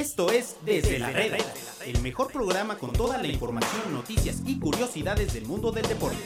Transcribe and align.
Esto 0.00 0.32
es 0.32 0.56
Desde 0.64 0.98
la 0.98 1.10
Reda, 1.10 1.36
el 1.84 2.00
mejor 2.00 2.32
programa 2.32 2.78
con 2.78 2.90
toda 2.90 3.18
la 3.18 3.26
información, 3.26 3.92
noticias 3.92 4.40
y 4.46 4.58
curiosidades 4.58 5.34
del 5.34 5.44
mundo 5.44 5.72
del 5.72 5.86
deporte. 5.86 6.16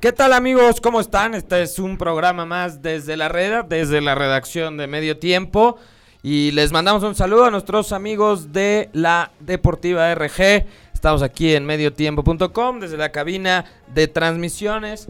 ¿Qué 0.00 0.12
tal 0.12 0.32
amigos? 0.32 0.80
¿Cómo 0.80 0.98
están? 0.98 1.34
Este 1.34 1.60
es 1.60 1.78
un 1.78 1.98
programa 1.98 2.46
más 2.46 2.80
desde 2.80 3.18
la 3.18 3.28
Reda, 3.28 3.62
desde 3.62 4.00
la 4.00 4.14
redacción 4.14 4.78
de 4.78 4.86
Medio 4.86 5.18
Tiempo. 5.18 5.76
Y 6.22 6.52
les 6.52 6.72
mandamos 6.72 7.02
un 7.02 7.14
saludo 7.14 7.44
a 7.44 7.50
nuestros 7.50 7.92
amigos 7.92 8.50
de 8.54 8.88
la 8.94 9.30
Deportiva 9.40 10.14
RG. 10.14 10.64
Estamos 10.94 11.20
aquí 11.20 11.54
en 11.54 11.66
mediotiempo.com 11.66 12.80
desde 12.80 12.96
la 12.96 13.12
cabina 13.12 13.66
de 13.88 14.08
transmisiones. 14.08 15.08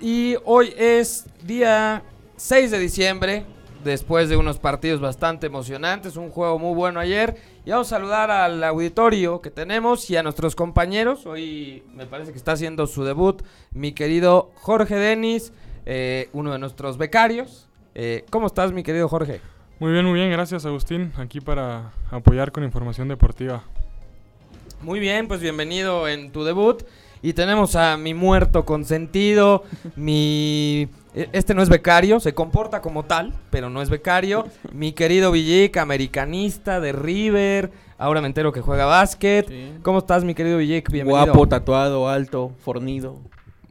Y 0.00 0.36
hoy 0.44 0.72
es 0.78 1.26
día 1.42 2.04
6 2.42 2.72
de 2.72 2.80
diciembre, 2.80 3.44
después 3.84 4.28
de 4.28 4.36
unos 4.36 4.58
partidos 4.58 5.00
bastante 5.00 5.46
emocionantes, 5.46 6.16
un 6.16 6.30
juego 6.30 6.58
muy 6.58 6.74
bueno 6.74 6.98
ayer. 6.98 7.36
Y 7.64 7.70
vamos 7.70 7.86
a 7.86 7.90
saludar 7.90 8.32
al 8.32 8.64
auditorio 8.64 9.40
que 9.40 9.52
tenemos 9.52 10.10
y 10.10 10.16
a 10.16 10.24
nuestros 10.24 10.56
compañeros. 10.56 11.24
Hoy 11.24 11.84
me 11.94 12.04
parece 12.04 12.32
que 12.32 12.38
está 12.38 12.52
haciendo 12.52 12.88
su 12.88 13.04
debut 13.04 13.42
mi 13.70 13.92
querido 13.92 14.50
Jorge 14.56 14.96
Denis, 14.96 15.52
eh, 15.86 16.30
uno 16.32 16.50
de 16.50 16.58
nuestros 16.58 16.98
becarios. 16.98 17.68
Eh, 17.94 18.24
¿Cómo 18.30 18.48
estás, 18.48 18.72
mi 18.72 18.82
querido 18.82 19.08
Jorge? 19.08 19.40
Muy 19.78 19.92
bien, 19.92 20.04
muy 20.04 20.14
bien, 20.14 20.32
gracias 20.32 20.66
Agustín, 20.66 21.12
aquí 21.18 21.40
para 21.40 21.92
apoyar 22.10 22.50
con 22.50 22.64
información 22.64 23.06
deportiva. 23.06 23.62
Muy 24.80 24.98
bien, 24.98 25.28
pues 25.28 25.40
bienvenido 25.40 26.08
en 26.08 26.32
tu 26.32 26.42
debut. 26.42 26.82
Y 27.22 27.34
tenemos 27.34 27.76
a 27.76 27.96
mi 27.96 28.14
muerto 28.14 28.64
consentido, 28.64 29.62
mi... 29.94 30.88
e- 31.14 31.28
Este 31.32 31.54
no 31.54 31.62
es 31.62 31.68
becario, 31.68 32.20
se 32.20 32.34
comporta 32.34 32.80
como 32.80 33.04
tal, 33.04 33.32
pero 33.50 33.70
no 33.70 33.82
es 33.82 33.90
becario. 33.90 34.46
Mi 34.72 34.92
querido 34.92 35.30
Villic, 35.32 35.76
americanista 35.76 36.80
de 36.80 36.92
River, 36.92 37.70
ahora 37.98 38.20
me 38.20 38.26
entero 38.26 38.52
que 38.52 38.60
juega 38.60 38.84
básquet. 38.86 39.48
Sí. 39.48 39.72
¿Cómo 39.82 39.98
estás, 39.98 40.24
mi 40.24 40.34
querido 40.34 40.58
Villic? 40.58 40.90
Bienvenido. 40.90 41.24
Guapo, 41.26 41.48
tatuado, 41.48 42.08
alto, 42.08 42.52
fornido. 42.64 43.18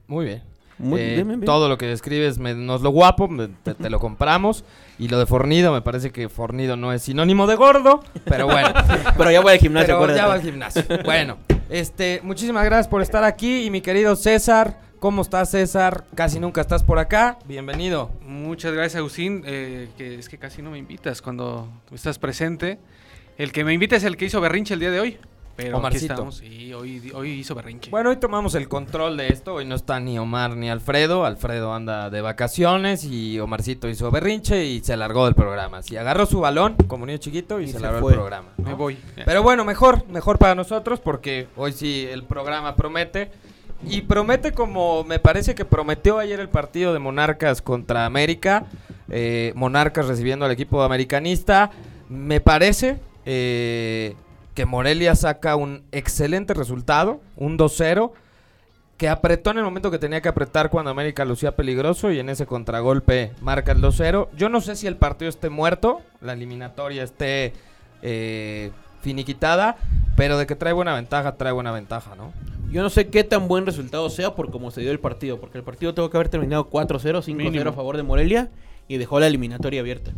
Muy 0.07 0.25
bien. 0.25 0.43
Muy 0.77 0.99
Eh, 0.99 1.23
bien. 1.23 1.41
Todo 1.41 1.69
lo 1.69 1.77
que 1.77 1.85
describes 1.85 2.39
me- 2.39 2.55
nos 2.55 2.81
lo 2.81 2.89
guapo, 2.89 3.27
me- 3.27 3.47
te, 3.49 3.75
te 3.75 3.89
lo 3.89 3.99
compramos. 3.99 4.63
Y 4.97 5.07
lo 5.09 5.19
de 5.19 5.25
fornido, 5.27 5.71
me 5.73 5.81
parece 5.81 6.11
que 6.11 6.27
fornido 6.29 6.75
no 6.75 6.91
es 6.93 7.03
sinónimo 7.03 7.45
de 7.47 7.55
gordo, 7.55 8.03
pero 8.25 8.45
bueno. 8.47 8.69
Pero 9.17 9.31
ya 9.31 9.41
voy 9.41 9.53
al 9.53 9.59
gimnasio, 9.59 9.99
Pero 9.99 10.15
ya 10.15 10.27
va 10.27 10.33
al 10.35 10.41
gimnasio. 10.41 10.83
Bueno, 11.05 11.37
este, 11.69 12.19
muchísimas 12.23 12.65
gracias 12.65 12.87
por 12.87 13.01
estar 13.03 13.23
aquí. 13.23 13.65
Y 13.65 13.69
mi 13.69 13.81
querido 13.81 14.15
César, 14.15 14.79
¿cómo 15.01 15.23
estás, 15.23 15.49
César? 15.49 16.05
Casi 16.15 16.39
nunca 16.39 16.61
estás 16.61 16.83
por 16.83 16.99
acá. 16.99 17.39
Bienvenido. 17.45 18.11
Muchas 18.21 18.71
gracias, 18.71 18.97
Agustín. 18.99 19.41
eh, 19.47 19.89
que 19.97 20.19
es 20.19 20.29
que 20.29 20.37
casi 20.37 20.61
no 20.61 20.69
me 20.71 20.77
invitas 20.77 21.21
cuando 21.23 21.67
estás 21.91 22.19
presente. 22.19 22.77
El 23.37 23.51
que 23.51 23.63
me 23.65 23.73
invita 23.73 23.95
es 23.95 24.03
el 24.03 24.15
que 24.15 24.25
hizo 24.25 24.39
berrinche 24.39 24.75
el 24.75 24.79
día 24.79 24.91
de 24.91 24.99
hoy. 24.99 25.17
Pero 25.55 25.79
Omarcito. 25.79 26.05
aquí 26.05 26.13
estamos. 26.13 26.35
Sí, 26.37 26.73
hoy, 26.73 27.11
hoy 27.13 27.31
hizo 27.31 27.55
berrinche. 27.55 27.89
Bueno, 27.89 28.11
hoy 28.11 28.17
tomamos 28.17 28.55
el 28.55 28.69
control 28.69 29.17
de 29.17 29.27
esto. 29.29 29.55
Hoy 29.55 29.65
no 29.65 29.75
está 29.75 29.99
ni 29.99 30.17
Omar 30.19 30.55
ni 30.55 30.69
Alfredo. 30.69 31.25
Alfredo 31.25 31.73
anda 31.73 32.09
de 32.11 32.21
vacaciones 32.21 33.03
y 33.03 33.39
Omarcito 33.39 33.89
hizo 33.89 34.09
berrinche 34.11 34.63
y 34.65 34.79
se 34.81 34.95
largó 34.95 35.25
del 35.25 35.33
programa. 35.35 35.79
Así 35.79 35.97
agarró 35.97 36.25
su 36.27 36.39
balón 36.39 36.75
como 36.87 37.05
niño 37.07 37.17
chiquito 37.17 37.59
y, 37.59 37.63
Y 37.65 37.67
se, 37.67 37.73
se 37.73 37.79
largó 37.79 38.01
fue. 38.01 38.11
el 38.13 38.19
programa. 38.19 38.49
¿no? 38.57 38.63
me 38.69 38.73
voy. 38.75 38.97
Pero 39.25 39.41
bueno, 39.43 39.65
mejor, 39.65 40.07
mejor 40.07 40.37
para 40.37 40.55
nosotros 40.55 40.99
porque 40.99 41.47
hoy 41.57 41.73
sí 41.73 42.07
el 42.09 42.23
programa 42.23 42.75
promete. 42.75 43.31
Y 43.85 44.01
promete 44.01 44.51
como 44.51 45.03
me 45.03 45.19
parece 45.19 45.55
que 45.55 45.65
prometió 45.65 46.19
ayer 46.19 46.39
el 46.39 46.49
partido 46.49 46.93
de 46.93 46.99
Monarcas 46.99 47.61
contra 47.61 48.05
América. 48.05 48.65
eh, 49.09 49.51
Monarcas 49.55 50.07
recibiendo 50.07 50.45
al 50.45 50.51
equipo 50.51 50.81
americanista. 50.83 51.71
Me 52.07 52.39
parece 52.39 52.99
eh, 53.25 54.15
que 54.53 54.65
Morelia 54.65 55.15
saca 55.15 55.55
un 55.55 55.83
excelente 55.91 56.53
resultado, 56.53 57.21
un 57.35 57.57
2-0. 57.57 58.11
Que 58.97 59.09
apretó 59.09 59.49
en 59.49 59.57
el 59.57 59.63
momento 59.63 59.89
que 59.89 59.97
tenía 59.97 60.21
que 60.21 60.29
apretar 60.29 60.69
cuando 60.69 60.91
América 60.91 61.25
lucía 61.25 61.55
peligroso 61.55 62.11
y 62.11 62.19
en 62.19 62.29
ese 62.29 62.45
contragolpe 62.45 63.31
marca 63.41 63.71
el 63.71 63.81
2-0. 63.81 64.27
Yo 64.37 64.47
no 64.47 64.61
sé 64.61 64.75
si 64.75 64.85
el 64.85 64.95
partido 64.95 65.27
esté 65.27 65.49
muerto, 65.49 66.01
la 66.21 66.33
eliminatoria 66.33 67.01
esté 67.01 67.53
eh, 68.03 68.69
finiquitada, 69.01 69.77
pero 70.15 70.37
de 70.37 70.45
que 70.45 70.55
trae 70.55 70.71
buena 70.71 70.93
ventaja, 70.93 71.35
trae 71.35 71.51
buena 71.51 71.71
ventaja, 71.71 72.15
¿no? 72.15 72.31
Yo 72.71 72.81
no 72.81 72.89
sé 72.89 73.09
qué 73.09 73.25
tan 73.25 73.49
buen 73.49 73.65
resultado 73.65 74.09
sea 74.09 74.33
por 74.33 74.49
cómo 74.49 74.71
se 74.71 74.79
dio 74.79 74.91
el 74.91 74.99
partido. 74.99 75.39
Porque 75.39 75.57
el 75.57 75.63
partido 75.63 75.93
tuvo 75.93 76.09
que 76.09 76.17
haber 76.17 76.29
terminado 76.29 76.69
4-0, 76.69 77.21
5-0 77.21 77.35
Mínimo. 77.35 77.69
a 77.69 77.73
favor 77.73 77.97
de 77.97 78.03
Morelia. 78.03 78.49
Y 78.87 78.97
dejó 78.97 79.19
la 79.19 79.27
eliminatoria 79.27 79.81
abierta. 79.81 80.11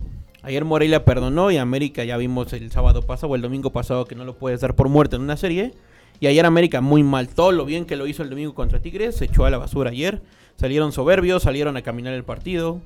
Ayer 0.43 0.63
Morelia 0.63 1.03
perdonó 1.03 1.51
y 1.51 1.57
América 1.57 2.03
ya 2.03 2.17
vimos 2.17 2.53
el 2.53 2.69
sábado 2.71 3.01
pasado 3.01 3.31
o 3.31 3.35
el 3.35 3.41
domingo 3.41 3.71
pasado 3.71 4.05
que 4.05 4.15
no 4.15 4.23
lo 4.25 4.35
puedes 4.35 4.61
dar 4.61 4.75
por 4.75 4.87
muerto 4.89 5.15
en 5.15 5.23
una 5.23 5.37
serie. 5.37 5.73
Y 6.19 6.27
ayer 6.27 6.45
América 6.45 6.79
muy 6.81 7.01
mal. 7.01 7.27
Todo 7.29 7.51
lo 7.51 7.65
bien 7.65 7.85
que 7.85 7.95
lo 7.95 8.05
hizo 8.05 8.21
el 8.21 8.29
domingo 8.29 8.53
contra 8.53 8.79
Tigres 8.79 9.15
se 9.15 9.25
echó 9.25 9.45
a 9.45 9.49
la 9.49 9.57
basura 9.57 9.89
ayer. 9.89 10.21
Salieron 10.55 10.91
soberbios, 10.91 11.43
salieron 11.43 11.75
a 11.77 11.81
caminar 11.81 12.13
el 12.13 12.23
partido. 12.23 12.81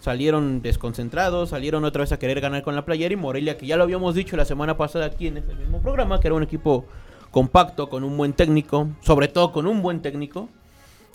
Salieron 0.00 0.62
desconcentrados, 0.62 1.50
salieron 1.50 1.84
otra 1.84 2.00
vez 2.00 2.12
a 2.12 2.18
querer 2.18 2.40
ganar 2.40 2.62
con 2.62 2.74
la 2.74 2.84
playera 2.84 3.12
y 3.12 3.16
Morelia, 3.16 3.58
que 3.58 3.66
ya 3.66 3.76
lo 3.76 3.82
habíamos 3.82 4.14
dicho 4.14 4.36
la 4.36 4.44
semana 4.44 4.76
pasada 4.76 5.06
aquí 5.06 5.26
en 5.26 5.38
este 5.38 5.54
mismo 5.54 5.80
programa, 5.82 6.20
que 6.20 6.28
era 6.28 6.34
un 6.34 6.42
equipo 6.42 6.84
compacto, 7.30 7.88
con 7.88 8.04
un 8.04 8.16
buen 8.16 8.32
técnico, 8.32 8.88
sobre 9.00 9.28
todo 9.28 9.52
con 9.52 9.66
un 9.66 9.82
buen 9.82 10.00
técnico, 10.02 10.48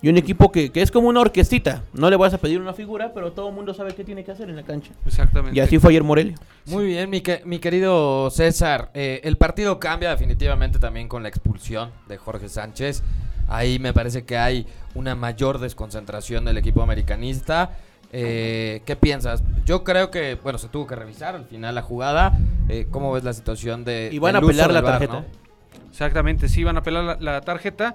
y 0.02 0.08
un 0.10 0.18
equipo 0.18 0.52
que, 0.52 0.70
que 0.70 0.82
es 0.82 0.90
como 0.90 1.08
una 1.08 1.20
orquestita. 1.20 1.82
No 1.94 2.10
le 2.10 2.16
vas 2.16 2.34
a 2.34 2.38
pedir 2.38 2.60
una 2.60 2.74
figura, 2.74 3.12
pero 3.14 3.32
todo 3.32 3.48
el 3.48 3.54
mundo 3.54 3.72
sabe 3.72 3.94
qué 3.94 4.04
tiene 4.04 4.22
que 4.22 4.32
hacer 4.32 4.50
en 4.50 4.56
la 4.56 4.62
cancha. 4.62 4.92
Exactamente. 5.06 5.56
Y 5.56 5.60
así 5.60 5.78
fue 5.78 5.90
ayer 5.90 6.02
Morelia. 6.02 6.34
Muy 6.66 6.84
bien, 6.86 7.08
mi, 7.08 7.22
que- 7.22 7.40
mi 7.46 7.58
querido 7.58 8.28
César. 8.30 8.90
eh, 8.92 9.20
el 9.24 9.36
partido 9.38 9.78
cambia 9.78 10.10
definitivamente 10.10 10.78
también 10.78 11.08
con 11.08 11.22
la 11.22 11.30
expulsión 11.30 11.90
de 12.06 12.18
Jorge 12.18 12.50
Sánchez. 12.50 13.02
Ahí 13.48 13.78
me 13.78 13.92
parece 13.94 14.24
que 14.24 14.36
hay 14.36 14.66
una 14.94 15.14
mayor 15.14 15.58
desconcentración 15.58 16.44
del 16.44 16.58
equipo 16.58 16.82
americanista. 16.82 17.70
Eh, 18.12 18.82
¿Qué 18.84 18.96
piensas? 18.96 19.42
Yo 19.64 19.84
creo 19.84 20.10
que, 20.10 20.34
bueno, 20.42 20.58
se 20.58 20.68
tuvo 20.68 20.86
que 20.86 20.96
revisar 20.96 21.34
al 21.34 21.46
final 21.46 21.74
la 21.74 21.82
jugada. 21.82 22.38
Eh, 22.68 22.86
¿Cómo 22.90 23.10
ves 23.12 23.24
la 23.24 23.32
situación 23.32 23.84
de... 23.84 24.10
Y 24.12 24.18
van 24.18 24.36
a 24.36 24.38
apelar 24.38 24.70
la 24.72 24.82
VAR, 24.82 24.92
tarjeta. 24.98 25.14
no? 25.14 25.43
Exactamente, 25.90 26.48
sí, 26.48 26.64
van 26.64 26.76
a 26.76 26.80
apelar 26.80 27.20
la, 27.20 27.40
tarjeta. 27.40 27.94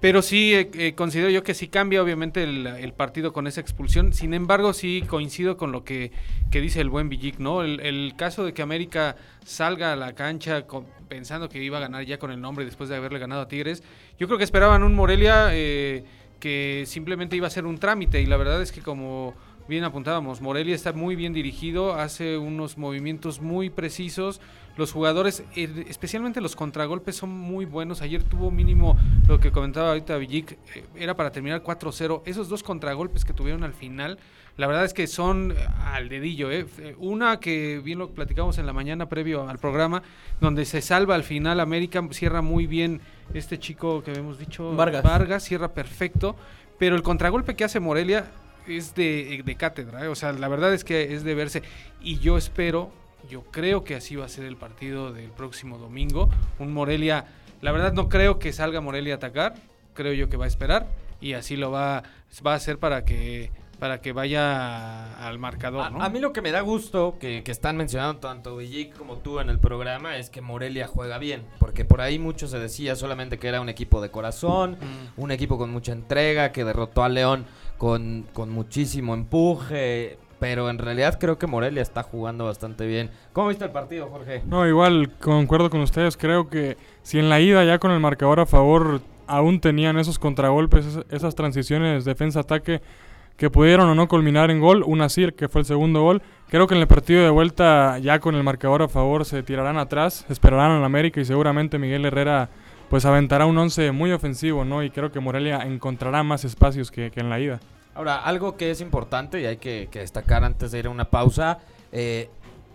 Pero 0.00 0.22
sí, 0.22 0.54
eh, 0.54 0.70
eh, 0.74 0.94
considero 0.94 1.28
yo 1.28 1.42
que 1.42 1.52
sí 1.52 1.68
cambia 1.68 2.02
obviamente 2.02 2.42
el, 2.42 2.92
partido 2.96 3.34
con 3.34 3.46
esa 3.46 3.60
expulsión. 3.60 4.14
Sin 4.14 4.32
embargo, 4.32 4.72
sí 4.72 5.04
coincido 5.06 5.58
con 5.58 5.72
lo 5.72 5.84
que, 5.84 6.10
que 6.50 6.60
dice 6.62 6.80
el 6.80 6.88
buen 6.88 7.10
Villic, 7.10 7.38
¿no? 7.38 7.62
El, 7.62 8.14
caso 8.16 8.44
de 8.44 8.54
que 8.54 8.62
América 8.62 9.16
salga 9.44 9.92
a 9.92 9.96
la 9.96 10.14
cancha 10.14 10.64
pensando 11.08 11.50
que 11.50 11.62
iba 11.62 11.76
a 11.76 11.80
ganar 11.80 12.04
ya 12.04 12.18
con 12.18 12.30
el 12.30 12.40
nombre 12.40 12.64
después 12.64 12.88
de 12.88 12.96
haberle 12.96 13.18
ganado 13.18 13.42
a 13.42 13.48
Tigres. 13.48 13.82
Yo 14.18 14.26
creo 14.26 14.38
que 14.38 14.44
esperaban 14.44 14.82
un 14.82 14.94
Morelia 14.94 15.48
eh, 15.52 16.04
que 16.40 16.84
simplemente 16.86 17.36
iba 17.36 17.46
a 17.46 17.50
ser 17.50 17.66
un 17.66 17.78
trámite. 17.78 18.22
Y 18.22 18.26
la 18.26 18.38
verdad 18.38 18.62
es 18.62 18.72
que 18.72 18.80
como 18.80 19.34
bien 19.68 19.84
apuntábamos, 19.84 20.40
Morelia 20.40 20.74
está 20.74 20.92
muy 20.92 21.14
bien 21.14 21.32
dirigido, 21.32 21.94
hace 21.94 22.38
unos 22.38 22.78
movimientos 22.78 23.40
muy 23.40 23.70
precisos. 23.70 24.40
Los 24.80 24.92
jugadores, 24.92 25.44
especialmente 25.54 26.40
los 26.40 26.56
contragolpes, 26.56 27.14
son 27.14 27.28
muy 27.28 27.66
buenos. 27.66 28.00
Ayer 28.00 28.22
tuvo 28.22 28.50
mínimo 28.50 28.96
lo 29.28 29.38
que 29.38 29.52
comentaba 29.52 29.88
ahorita 29.90 30.16
Villic, 30.16 30.52
eh, 30.74 30.84
era 30.96 31.14
para 31.14 31.30
terminar 31.30 31.62
4-0. 31.62 32.22
Esos 32.24 32.48
dos 32.48 32.62
contragolpes 32.62 33.26
que 33.26 33.34
tuvieron 33.34 33.62
al 33.62 33.74
final, 33.74 34.18
la 34.56 34.66
verdad 34.66 34.86
es 34.86 34.94
que 34.94 35.06
son 35.06 35.52
eh, 35.52 35.56
al 35.84 36.08
dedillo. 36.08 36.50
eh. 36.50 36.64
Eh, 36.78 36.96
Una 36.98 37.40
que 37.40 37.78
bien 37.84 37.98
lo 37.98 38.08
platicamos 38.08 38.56
en 38.56 38.64
la 38.64 38.72
mañana 38.72 39.06
previo 39.06 39.46
al 39.50 39.58
programa, 39.58 40.02
donde 40.40 40.64
se 40.64 40.80
salva 40.80 41.14
al 41.14 41.24
final 41.24 41.60
América, 41.60 42.02
cierra 42.12 42.40
muy 42.40 42.66
bien 42.66 43.02
este 43.34 43.58
chico 43.58 44.02
que 44.02 44.12
habíamos 44.12 44.38
dicho, 44.38 44.74
Vargas. 44.74 45.02
Vargas 45.02 45.44
cierra 45.44 45.74
perfecto. 45.74 46.36
Pero 46.78 46.96
el 46.96 47.02
contragolpe 47.02 47.54
que 47.54 47.64
hace 47.64 47.80
Morelia 47.80 48.30
es 48.66 48.94
de, 48.94 49.42
de 49.44 49.54
cátedra. 49.56 50.06
eh. 50.06 50.08
O 50.08 50.14
sea, 50.14 50.32
la 50.32 50.48
verdad 50.48 50.72
es 50.72 50.84
que 50.84 51.12
es 51.14 51.22
de 51.22 51.34
verse. 51.34 51.62
Y 52.00 52.18
yo 52.18 52.38
espero, 52.38 52.90
yo 53.28 53.42
creo 53.50 53.84
que 53.84 53.94
así 53.94 54.16
va 54.16 54.24
a 54.26 54.28
ser 54.28 54.44
el 54.44 54.56
partido 54.56 55.12
del 55.12 55.30
próximo 55.30 55.78
domingo. 55.78 56.28
Un 56.58 56.72
Morelia, 56.72 57.26
la 57.60 57.72
verdad 57.72 57.92
no 57.92 58.08
creo 58.08 58.38
que 58.38 58.52
salga 58.52 58.80
Morelia 58.80 59.14
a 59.14 59.16
atacar. 59.16 59.54
Creo 59.94 60.12
yo 60.12 60.28
que 60.28 60.36
va 60.36 60.44
a 60.46 60.48
esperar. 60.48 60.86
Y 61.20 61.34
así 61.34 61.56
lo 61.56 61.70
va, 61.70 62.02
va 62.46 62.52
a 62.52 62.56
hacer 62.56 62.78
para 62.78 63.04
que, 63.04 63.50
para 63.78 64.00
que 64.00 64.12
vaya 64.12 65.26
al 65.26 65.38
marcador, 65.38 65.82
A, 65.84 65.90
¿no? 65.90 66.02
a 66.02 66.08
mí 66.08 66.18
lo 66.18 66.32
que 66.32 66.40
me 66.40 66.50
da 66.50 66.62
gusto 66.62 67.16
que, 67.20 67.42
que 67.42 67.50
están 67.52 67.76
mencionando 67.76 68.20
tanto 68.20 68.56
Villic 68.56 68.96
como 68.96 69.16
tú 69.18 69.38
en 69.40 69.50
el 69.50 69.58
programa 69.58 70.16
es 70.16 70.30
que 70.30 70.40
Morelia 70.40 70.86
juega 70.86 71.18
bien. 71.18 71.42
Porque 71.58 71.84
por 71.84 72.00
ahí 72.00 72.18
mucho 72.18 72.48
se 72.48 72.58
decía 72.58 72.96
solamente 72.96 73.38
que 73.38 73.48
era 73.48 73.60
un 73.60 73.68
equipo 73.68 74.00
de 74.00 74.10
corazón, 74.10 74.78
Mm. 74.80 75.20
un 75.20 75.30
equipo 75.30 75.58
con 75.58 75.70
mucha 75.70 75.92
entrega, 75.92 76.52
que 76.52 76.64
derrotó 76.64 77.04
a 77.04 77.08
León 77.10 77.44
con, 77.76 78.26
con 78.32 78.48
muchísimo 78.50 79.12
empuje. 79.12 80.16
Pero 80.40 80.70
en 80.70 80.78
realidad 80.78 81.18
creo 81.20 81.38
que 81.38 81.46
Morelia 81.46 81.82
está 81.82 82.02
jugando 82.02 82.46
bastante 82.46 82.86
bien. 82.86 83.10
¿Cómo 83.34 83.48
viste 83.48 83.64
el 83.64 83.70
partido, 83.70 84.08
Jorge? 84.08 84.42
No, 84.46 84.66
igual 84.66 85.12
concuerdo 85.20 85.68
con 85.68 85.82
ustedes. 85.82 86.16
Creo 86.16 86.48
que 86.48 86.78
si 87.02 87.18
en 87.18 87.28
la 87.28 87.40
ida 87.40 87.62
ya 87.64 87.78
con 87.78 87.90
el 87.90 88.00
marcador 88.00 88.40
a 88.40 88.46
favor 88.46 89.02
aún 89.26 89.60
tenían 89.60 89.98
esos 89.98 90.18
contragolpes, 90.18 90.98
esas, 91.10 91.34
transiciones 91.34 92.04
defensa-ataque, 92.04 92.80
que 93.36 93.48
pudieron 93.48 93.88
o 93.88 93.94
no 93.94 94.08
culminar 94.08 94.50
en 94.50 94.60
gol. 94.60 94.82
Una 94.84 95.08
sí, 95.08 95.30
que 95.32 95.48
fue 95.48 95.60
el 95.60 95.66
segundo 95.66 96.02
gol. 96.02 96.22
Creo 96.48 96.66
que 96.66 96.74
en 96.74 96.80
el 96.80 96.86
partido 96.86 97.22
de 97.22 97.30
vuelta, 97.30 97.98
ya 97.98 98.18
con 98.18 98.34
el 98.34 98.42
marcador 98.42 98.82
a 98.82 98.88
favor, 98.88 99.24
se 99.24 99.42
tirarán 99.42 99.78
atrás, 99.78 100.26
esperarán 100.28 100.72
al 100.72 100.84
América 100.84 101.20
y 101.20 101.24
seguramente 101.24 101.78
Miguel 101.78 102.06
Herrera 102.06 102.48
pues 102.88 103.04
aventará 103.04 103.46
un 103.46 103.56
once 103.56 103.92
muy 103.92 104.10
ofensivo, 104.10 104.64
¿no? 104.64 104.82
Y 104.82 104.90
creo 104.90 105.12
que 105.12 105.20
Morelia 105.20 105.60
encontrará 105.60 106.22
más 106.22 106.44
espacios 106.44 106.90
que 106.90 107.12
en 107.14 107.30
la 107.30 107.38
ida. 107.38 107.60
Ahora, 108.00 108.16
algo 108.16 108.56
que 108.56 108.70
es 108.70 108.80
importante 108.80 109.42
y 109.42 109.44
hay 109.44 109.58
que, 109.58 109.88
que 109.90 109.98
destacar 109.98 110.42
antes 110.42 110.72
de 110.72 110.78
ir 110.78 110.86
a 110.86 110.88
una 110.90 111.10
pausa. 111.10 111.58
eh, 111.92 112.30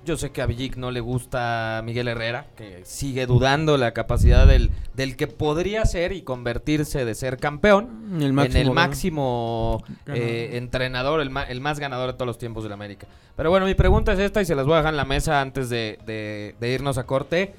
yo 0.05 0.17
sé 0.17 0.29
que 0.29 0.43
a 0.43 0.45
Villic 0.45 0.75
no 0.75 0.91
le 0.91 0.99
gusta 0.99 1.81
Miguel 1.83 2.07
Herrera, 2.07 2.45
que 2.55 2.81
sigue 2.85 3.25
dudando 3.25 3.75
la 3.75 3.91
capacidad 3.91 4.45
del, 4.45 4.69
del 4.93 5.15
que 5.15 5.25
podría 5.25 5.83
ser 5.85 6.11
y 6.11 6.21
convertirse 6.21 7.05
de 7.05 7.15
ser 7.15 7.37
campeón 7.39 8.11
El 8.17 8.25
en 8.25 8.35
máximo, 8.35 8.59
el 8.61 8.67
¿no? 8.67 8.73
máximo 8.75 9.83
eh, 10.05 10.49
entrenador, 10.53 11.21
el, 11.21 11.31
el 11.49 11.59
más 11.59 11.79
ganador 11.79 12.11
de 12.11 12.13
todos 12.13 12.27
los 12.27 12.37
tiempos 12.37 12.61
del 12.61 12.73
América. 12.73 13.07
Pero 13.35 13.49
bueno, 13.49 13.65
mi 13.65 13.73
pregunta 13.73 14.13
es 14.13 14.19
esta 14.19 14.43
y 14.43 14.45
se 14.45 14.53
las 14.53 14.67
voy 14.67 14.75
a 14.75 14.77
dejar 14.77 14.93
en 14.93 14.97
la 14.97 15.05
mesa 15.05 15.41
antes 15.41 15.71
de, 15.71 15.97
de- 16.05 16.53
de 16.59 16.69
irnos 16.71 16.99
a 16.99 17.07
corte. 17.07 17.55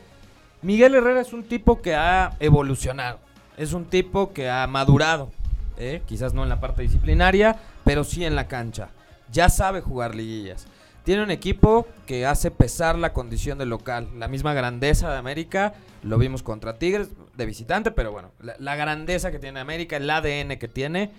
Miguel 0.63 0.95
Herrera 0.95 1.23
es 1.23 1.33
un 1.33 1.43
tipo 1.43 1.83
que 1.83 1.97
ha 1.97 2.37
evolucionado, 2.39 3.19
es 3.57 3.73
un 3.73 3.87
tipo 3.87 4.33
que 4.33 4.49
ha 4.49 4.69
madurado, 4.69 5.33
¿eh? 5.79 6.03
quizás 6.07 6.35
no 6.35 6.43
en 6.43 6.49
la 6.49 6.61
parte 6.61 6.83
disciplinaria, 6.83 7.57
pero 7.85 8.05
sí 8.05 8.25
en 8.25 8.35
la 8.35 8.49
cancha. 8.49 8.89
Ya 9.31 9.49
sabe 9.49 9.81
jugar 9.81 10.15
liguillas. 10.15 10.67
Tiene 11.05 11.23
un 11.23 11.31
equipo 11.31 11.87
que 12.07 12.27
hace 12.27 12.51
pesar 12.51 12.99
la 12.99 13.13
condición 13.13 13.59
del 13.59 13.69
local, 13.69 14.09
la 14.17 14.29
misma 14.29 14.55
grandeza 14.55 15.11
de 15.11 15.19
América, 15.19 15.75
lo 16.03 16.19
vimos 16.19 16.43
contra 16.43 16.79
Tigres 16.79 17.11
de 17.37 17.47
visitante, 17.47 17.91
pero 17.93 18.11
bueno, 18.11 18.33
la, 18.41 18.57
la 18.59 18.75
grandeza 18.77 19.31
que 19.31 19.39
tiene 19.39 19.61
América, 19.61 19.97
el 19.97 20.11
ADN 20.11 20.59
que 20.59 20.69
tiene, 20.69 21.13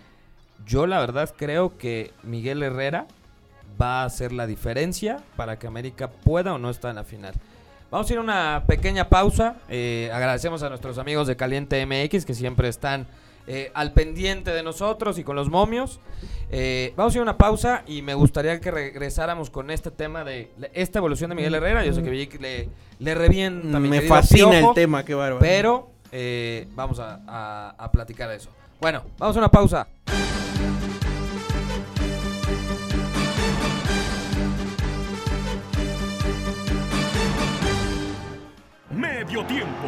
yo 0.66 0.88
la 0.88 1.00
verdad 1.00 1.34
creo 1.38 1.78
que 1.78 2.12
Miguel 2.24 2.64
Herrera 2.64 3.08
va 3.82 4.02
a 4.02 4.06
hacer 4.06 4.34
la 4.34 4.48
diferencia 4.48 5.24
para 5.36 5.58
que 5.60 5.68
América 5.68 6.10
pueda 6.10 6.54
o 6.54 6.58
no 6.58 6.70
estar 6.70 6.90
en 6.90 6.96
la 6.96 7.04
final. 7.04 7.34
Vamos 7.90 8.10
a 8.10 8.14
ir 8.14 8.20
a 8.20 8.22
una 8.22 8.64
pequeña 8.68 9.08
pausa. 9.08 9.56
eh, 9.70 10.10
agradecemos 10.14 10.62
a 10.64 10.70
nuestros 10.70 10.98
amigos 10.98 11.28
de 11.28 11.38
Caliente 11.38 11.86
MX 11.86 12.26
que 12.26 12.34
siempre 12.34 12.68
están 12.68 13.08
eh, 13.48 13.72
al 13.74 13.94
pendiente 13.94 14.52
de 14.52 14.62
nosotros 14.64 15.18
y 15.18 15.24
con 15.24 15.36
los 15.36 15.50
momios. 15.50 16.00
Eh, 16.50 16.94
vamos 16.96 17.14
a 17.14 17.18
ir 17.18 17.20
a 17.20 17.24
una 17.24 17.38
pausa 17.38 17.84
y 17.88 18.02
me 18.02 18.14
gustaría 18.14 18.60
que 18.62 18.72
regresáramos 18.72 19.50
con 19.50 19.72
este 19.72 19.90
tema 19.92 20.24
de 20.24 20.52
la- 20.58 20.68
esta 20.74 21.00
evolución 21.00 21.30
de 21.30 21.36
Miguel 21.36 21.56
Herrera. 21.56 21.84
Yo 21.86 21.94
sé 21.94 22.04
que 22.04 22.38
le, 22.40 22.70
le 23.00 23.16
revienta. 23.16 23.80
mi 23.80 23.90
Me 23.90 24.02
fascina 24.02 24.50
Piojo, 24.52 24.70
el 24.70 24.76
tema, 24.76 25.04
qué 25.04 25.14
bárbaro. 25.16 25.40
Pero 25.40 25.90
eh, 26.12 26.68
vamos 26.76 27.00
a, 27.00 27.22
a- 27.28 27.76
a 27.78 27.92
platicar 27.92 28.30
de 28.30 28.36
eso. 28.38 28.50
Bueno, 28.80 29.04
vamos 29.18 29.36
a 29.36 29.40
una 29.40 29.50
pausa. 29.52 29.88
Medio 38.92 39.46
tiempo. 39.46 39.88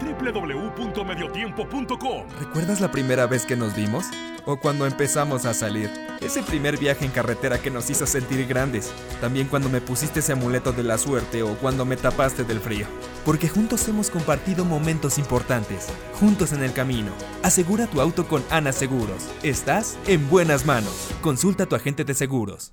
www.mediotiempo.com 0.00 2.26
¿Recuerdas 2.38 2.80
la 2.80 2.90
primera 2.90 3.26
vez 3.26 3.46
que 3.46 3.56
nos 3.56 3.74
vimos? 3.74 4.04
¿O 4.44 4.58
cuando 4.58 4.86
empezamos 4.86 5.44
a 5.44 5.54
salir? 5.54 5.90
Ese 6.20 6.42
primer 6.42 6.78
viaje 6.78 7.04
en 7.04 7.10
carretera 7.10 7.58
que 7.58 7.70
nos 7.70 7.90
hizo 7.90 8.06
sentir 8.06 8.46
grandes. 8.46 8.92
También 9.20 9.48
cuando 9.48 9.68
me 9.68 9.80
pusiste 9.80 10.20
ese 10.20 10.32
amuleto 10.32 10.72
de 10.72 10.84
la 10.84 10.98
suerte 10.98 11.42
o 11.42 11.56
cuando 11.56 11.84
me 11.84 11.96
tapaste 11.96 12.44
del 12.44 12.60
frío. 12.60 12.86
Porque 13.24 13.48
juntos 13.48 13.88
hemos 13.88 14.08
compartido 14.08 14.64
momentos 14.64 15.18
importantes. 15.18 15.88
Juntos 16.20 16.52
en 16.52 16.62
el 16.62 16.72
camino. 16.72 17.10
Asegura 17.42 17.88
tu 17.88 18.00
auto 18.00 18.28
con 18.28 18.44
Ana 18.50 18.72
Seguros. 18.72 19.28
Estás 19.42 19.98
en 20.06 20.28
buenas 20.30 20.64
manos. 20.64 21.10
Consulta 21.22 21.64
a 21.64 21.66
tu 21.66 21.74
agente 21.74 22.04
de 22.04 22.14
seguros. 22.14 22.72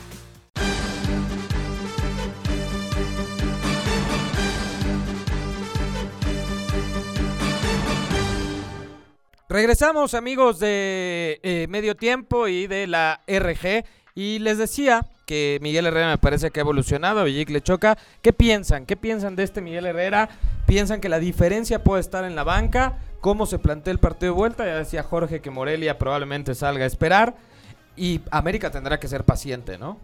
Regresamos 9.51 10.13
amigos 10.13 10.59
de 10.59 11.41
eh, 11.43 11.67
Medio 11.67 11.97
Tiempo 11.97 12.47
y 12.47 12.67
de 12.67 12.87
la 12.87 13.19
RG 13.27 13.83
y 14.15 14.39
les 14.39 14.57
decía 14.57 15.05
que 15.25 15.59
Miguel 15.61 15.87
Herrera 15.87 16.07
me 16.07 16.17
parece 16.17 16.51
que 16.51 16.61
ha 16.61 16.63
evolucionado, 16.63 17.25
Villic 17.25 17.49
le 17.49 17.59
choca. 17.59 17.97
¿Qué 18.21 18.31
piensan? 18.31 18.85
¿Qué 18.85 18.95
piensan 18.95 19.35
de 19.35 19.43
este 19.43 19.59
Miguel 19.59 19.87
Herrera? 19.87 20.29
¿Piensan 20.67 21.01
que 21.01 21.09
la 21.09 21.19
diferencia 21.19 21.83
puede 21.83 21.99
estar 21.99 22.23
en 22.23 22.33
la 22.33 22.45
banca? 22.45 22.99
¿Cómo 23.19 23.45
se 23.45 23.59
plantea 23.59 23.91
el 23.91 23.99
partido 23.99 24.31
de 24.31 24.37
vuelta? 24.37 24.65
Ya 24.65 24.77
decía 24.77 25.03
Jorge 25.03 25.41
que 25.41 25.51
Morelia 25.51 25.97
probablemente 25.97 26.55
salga 26.55 26.85
a 26.85 26.87
esperar 26.87 27.35
y 27.97 28.21
América 28.31 28.71
tendrá 28.71 29.01
que 29.01 29.09
ser 29.09 29.25
paciente, 29.25 29.77
¿no? 29.77 29.97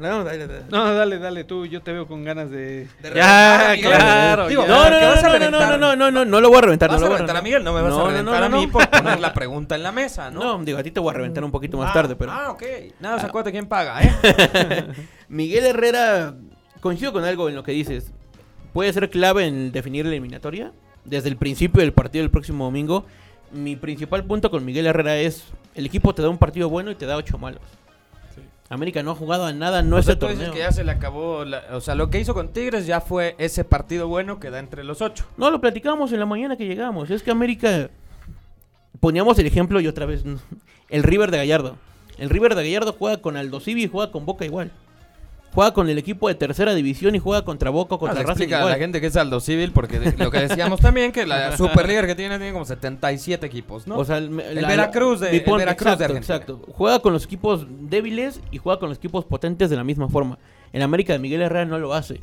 No, 0.00 0.24
dale, 0.24 0.46
dale. 0.46 0.62
No, 0.70 0.94
dale, 0.94 1.18
dale, 1.18 1.44
tú, 1.44 1.66
yo 1.66 1.82
te 1.82 1.92
veo 1.92 2.06
con 2.06 2.24
ganas 2.24 2.50
de... 2.50 2.88
De 3.02 3.12
ya, 3.14 3.72
a 3.72 3.76
claro. 3.76 4.48
Digo, 4.48 4.62
ya. 4.62 4.68
No, 4.68 4.84
no, 4.84 4.98
¿Qué 4.98 5.04
no, 5.04 5.10
a 5.10 5.38
no, 5.38 5.50
no, 5.50 5.50
no, 5.50 5.76
no, 5.78 5.96
no, 5.96 6.10
no, 6.10 6.24
no 6.24 6.40
lo 6.40 6.48
voy 6.48 6.58
a 6.58 6.60
reventar. 6.62 6.90
¿Vas 6.90 7.00
no 7.00 7.06
a 7.06 7.08
lo 7.08 7.12
voy 7.12 7.18
reventar 7.18 7.36
a 7.36 7.42
Miguel? 7.42 7.62
No 7.64 7.72
me 7.74 7.82
vas 7.82 7.90
No, 7.90 7.96
a 7.96 8.02
no, 8.04 8.08
reventar 8.10 8.40
no, 8.40 8.46
a 8.46 8.48
no, 8.48 8.58
mí 8.58 8.66
no. 8.66 8.72
por 8.72 8.88
poner 8.88 9.20
la 9.20 9.34
pregunta 9.34 9.74
en 9.76 9.82
la 9.82 9.92
mesa, 9.92 10.30
¿no? 10.30 10.40
No, 10.58 10.64
digo, 10.64 10.78
a 10.78 10.82
ti 10.82 10.90
te 10.90 11.00
voy 11.00 11.10
a 11.10 11.16
reventar 11.18 11.44
un 11.44 11.50
poquito 11.50 11.76
más 11.76 11.90
Ah, 11.90 11.92
tarde, 11.92 12.16
pero... 12.16 12.32
Ah, 12.32 12.50
ok. 12.50 12.62
Nada, 13.00 13.18
se 13.20 13.26
acuerda 13.26 13.50
quién 13.50 13.66
paga, 13.66 14.02
¿eh? 14.02 14.86
Miguel 15.28 15.66
Herrera, 15.66 16.34
coincido 16.80 17.12
con 17.12 17.24
algo 17.24 17.48
en 17.48 17.54
lo 17.54 17.62
que 17.62 17.72
dices. 17.72 18.10
Puede 18.72 18.92
ser 18.92 19.10
clave 19.10 19.46
en 19.46 19.70
definir 19.72 20.04
la 20.06 20.12
eliminatoria. 20.12 20.72
Desde 21.04 21.28
el 21.28 21.36
principio 21.36 21.80
del 21.80 21.92
partido 21.92 22.22
del 22.22 22.30
próximo 22.30 22.64
domingo. 22.64 23.04
Mi 23.52 23.74
principal 23.74 24.24
punto 24.24 24.50
con 24.50 24.64
Miguel 24.64 24.86
Herrera 24.86 25.16
es: 25.16 25.44
el 25.74 25.86
equipo 25.86 26.14
te 26.14 26.22
da 26.22 26.28
un 26.28 26.38
partido 26.38 26.68
bueno 26.68 26.90
y 26.90 26.94
te 26.94 27.04
da 27.06 27.16
ocho 27.16 27.36
malos. 27.36 27.62
América 28.70 29.02
no 29.02 29.10
ha 29.10 29.14
jugado 29.16 29.44
a 29.46 29.52
nada, 29.52 29.82
no 29.82 29.98
es 29.98 30.06
el 30.08 30.16
torneo. 30.16 30.52
que 30.52 30.60
ya 30.60 30.70
se 30.72 30.84
le 30.84 30.92
acabó. 30.92 31.44
la- 31.44 31.64
o 31.72 31.80
sea, 31.80 31.94
lo 31.96 32.08
que 32.08 32.20
hizo 32.20 32.32
con 32.34 32.48
Tigres 32.52 32.86
ya 32.86 33.00
fue 33.00 33.34
ese 33.38 33.64
partido 33.64 34.06
bueno 34.08 34.38
que 34.40 34.48
da 34.50 34.60
entre 34.60 34.84
los 34.84 35.02
ocho. 35.02 35.26
No, 35.36 35.50
lo 35.50 35.60
platicamos 35.60 36.12
en 36.12 36.20
la 36.20 36.26
mañana 36.26 36.56
que 36.56 36.66
llegamos. 36.66 37.10
Es 37.10 37.22
que 37.22 37.30
América. 37.32 37.90
Poníamos 39.00 39.38
el 39.38 39.46
ejemplo 39.46 39.80
y 39.80 39.86
otra 39.88 40.06
vez. 40.06 40.22
El 40.88 41.02
River 41.02 41.30
de 41.30 41.38
Gallardo. 41.38 41.76
El 42.18 42.30
River 42.30 42.54
de 42.54 42.62
Gallardo 42.64 42.92
juega 42.98 43.16
con 43.18 43.36
Aldo 43.36 43.60
Civi 43.60 43.84
y 43.84 43.88
juega 43.88 44.12
con 44.12 44.24
Boca 44.26 44.44
igual. 44.44 44.70
Juega 45.52 45.72
con 45.74 45.88
el 45.88 45.98
equipo 45.98 46.28
de 46.28 46.36
tercera 46.36 46.74
división 46.74 47.14
y 47.16 47.18
juega 47.18 47.42
contra 47.44 47.70
Boca 47.70 47.96
o 47.96 47.96
Ah, 47.96 47.98
contra 48.00 48.20
le 48.20 48.22
Racing 48.22 48.30
explica 48.32 48.56
a 48.56 48.60
igual. 48.60 48.72
la 48.72 48.78
gente 48.78 49.00
que 49.00 49.08
es 49.08 49.16
Aldo 49.16 49.40
Civil, 49.40 49.72
porque 49.72 49.98
de- 49.98 50.16
lo 50.16 50.30
que 50.30 50.38
decíamos 50.46 50.78
también, 50.80 51.10
que 51.10 51.26
la 51.26 51.56
Superliga 51.56 52.06
que 52.06 52.14
tiene 52.14 52.36
tiene 52.38 52.52
como 52.52 52.64
77 52.64 53.46
equipos, 53.46 53.86
¿no? 53.88 53.98
O 53.98 54.04
sea, 54.04 54.18
el, 54.18 54.26
El 54.40 54.64
Veracruz 54.64 55.18
de- 55.20 55.36
el 55.36 55.40
Veracruz 55.44 55.58
de 55.58 56.04
exacto, 56.04 56.04
Argentina. 56.04 56.18
exacto. 56.36 56.60
Juega 56.72 57.00
con 57.00 57.12
los 57.12 57.24
equipos 57.24 57.66
débiles 57.80 58.40
y 58.52 58.58
juega 58.58 58.78
con 58.78 58.88
los 58.90 58.98
equipos 58.98 59.24
potentes 59.24 59.68
de 59.70 59.76
la 59.76 59.82
misma 59.82 60.08
forma. 60.08 60.38
En 60.72 60.82
América 60.82 61.12
de 61.14 61.18
Miguel 61.18 61.42
Herrera 61.42 61.64
no 61.64 61.78
lo 61.80 61.94
hace. 61.94 62.20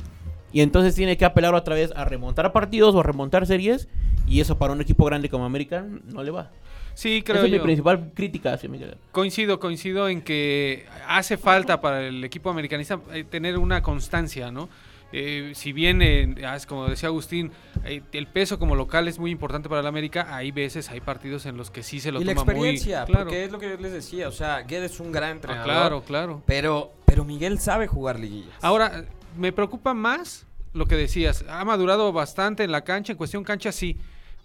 Y 0.50 0.62
entonces 0.62 0.94
tiene 0.94 1.18
que 1.18 1.26
apelar 1.26 1.54
otra 1.54 1.74
vez 1.74 1.92
a 1.94 2.06
remontar 2.06 2.50
partidos 2.52 2.94
o 2.94 3.00
a 3.00 3.02
remontar 3.02 3.46
series. 3.46 3.88
Y 4.26 4.40
eso 4.40 4.56
para 4.56 4.72
un 4.72 4.80
equipo 4.80 5.04
grande 5.04 5.28
como 5.28 5.44
América 5.44 5.84
no 6.06 6.22
le 6.22 6.30
va. 6.30 6.50
Sí, 6.98 7.18
Esa 7.18 7.32
creo 7.32 7.44
es 7.44 7.52
mi 7.52 7.60
principal 7.60 8.10
crítica 8.12 8.54
hacia 8.54 8.68
Miguel 8.68 8.88
Herrera. 8.88 9.06
Coincido, 9.12 9.60
coincido 9.60 10.08
en 10.08 10.20
que 10.20 10.84
hace 11.06 11.36
falta 11.36 11.80
para 11.80 12.04
el 12.04 12.24
equipo 12.24 12.50
americanista 12.50 12.98
eh, 13.12 13.22
tener 13.22 13.56
una 13.56 13.82
constancia, 13.84 14.50
¿no? 14.50 14.68
Eh, 15.12 15.52
si 15.54 15.72
bien, 15.72 16.02
eh, 16.02 16.34
como 16.66 16.88
decía 16.88 17.08
Agustín, 17.08 17.52
eh, 17.84 18.02
el 18.10 18.26
peso 18.26 18.58
como 18.58 18.74
local 18.74 19.06
es 19.06 19.20
muy 19.20 19.30
importante 19.30 19.68
para 19.68 19.80
el 19.80 19.86
América, 19.86 20.34
hay 20.34 20.50
veces, 20.50 20.90
hay 20.90 21.00
partidos 21.00 21.46
en 21.46 21.56
los 21.56 21.70
que 21.70 21.84
sí 21.84 22.00
se 22.00 22.10
lo 22.10 22.20
y 22.20 22.24
la 22.24 22.34
toma 22.34 22.46
muy... 22.46 22.52
experiencia, 22.54 23.04
Claro, 23.04 23.26
porque 23.26 23.44
es 23.44 23.52
lo 23.52 23.60
que 23.60 23.68
yo 23.70 23.76
les 23.76 23.92
decía, 23.92 24.26
o 24.26 24.32
sea, 24.32 24.62
Guedes 24.62 24.94
es 24.94 25.00
un 25.00 25.12
gran 25.12 25.28
Ah, 25.28 25.32
entrenador. 25.34 25.64
claro, 25.66 26.02
claro. 26.02 26.42
Pero, 26.46 26.92
pero 27.04 27.24
Miguel 27.24 27.60
sabe 27.60 27.86
jugar 27.86 28.18
liguillas. 28.18 28.56
Ahora, 28.60 29.04
me 29.36 29.52
preocupa 29.52 29.94
más 29.94 30.46
lo 30.74 30.86
que 30.86 30.96
decías. 30.96 31.44
Ha 31.48 31.64
madurado 31.64 32.12
bastante 32.12 32.64
en 32.64 32.72
la 32.72 32.82
cancha, 32.82 33.12
en 33.12 33.18
cuestión 33.18 33.44
cancha 33.44 33.70
sí, 33.70 33.96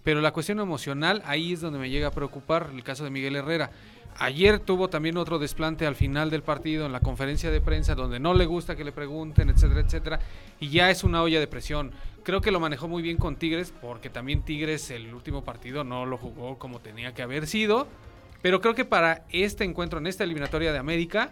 pero 0.03 0.21
la 0.21 0.31
cuestión 0.31 0.59
emocional, 0.59 1.21
ahí 1.25 1.53
es 1.53 1.61
donde 1.61 1.79
me 1.79 1.89
llega 1.89 2.07
a 2.07 2.11
preocupar 2.11 2.69
el 2.73 2.83
caso 2.83 3.03
de 3.03 3.09
Miguel 3.09 3.35
Herrera. 3.35 3.71
Ayer 4.17 4.59
tuvo 4.59 4.89
también 4.89 5.17
otro 5.17 5.39
desplante 5.39 5.87
al 5.87 5.95
final 5.95 6.29
del 6.29 6.43
partido 6.43 6.85
en 6.85 6.91
la 6.91 6.99
conferencia 6.99 7.49
de 7.49 7.61
prensa 7.61 7.95
donde 7.95 8.19
no 8.19 8.33
le 8.33 8.45
gusta 8.45 8.75
que 8.75 8.83
le 8.83 8.91
pregunten, 8.91 9.49
etcétera, 9.49 9.81
etcétera. 9.81 10.19
Y 10.59 10.69
ya 10.69 10.91
es 10.91 11.03
una 11.03 11.23
olla 11.23 11.39
de 11.39 11.47
presión. 11.47 11.91
Creo 12.23 12.39
que 12.39 12.51
lo 12.51 12.59
manejó 12.59 12.87
muy 12.87 13.01
bien 13.01 13.17
con 13.17 13.37
Tigres 13.37 13.73
porque 13.81 14.09
también 14.09 14.43
Tigres 14.43 14.91
el 14.91 15.13
último 15.13 15.43
partido 15.43 15.83
no 15.83 16.05
lo 16.05 16.17
jugó 16.17 16.59
como 16.59 16.79
tenía 16.79 17.13
que 17.13 17.23
haber 17.23 17.47
sido. 17.47 17.87
Pero 18.43 18.61
creo 18.61 18.75
que 18.75 18.85
para 18.85 19.25
este 19.31 19.63
encuentro, 19.63 19.99
en 19.99 20.05
esta 20.05 20.25
eliminatoria 20.25 20.71
de 20.71 20.77
América, 20.77 21.31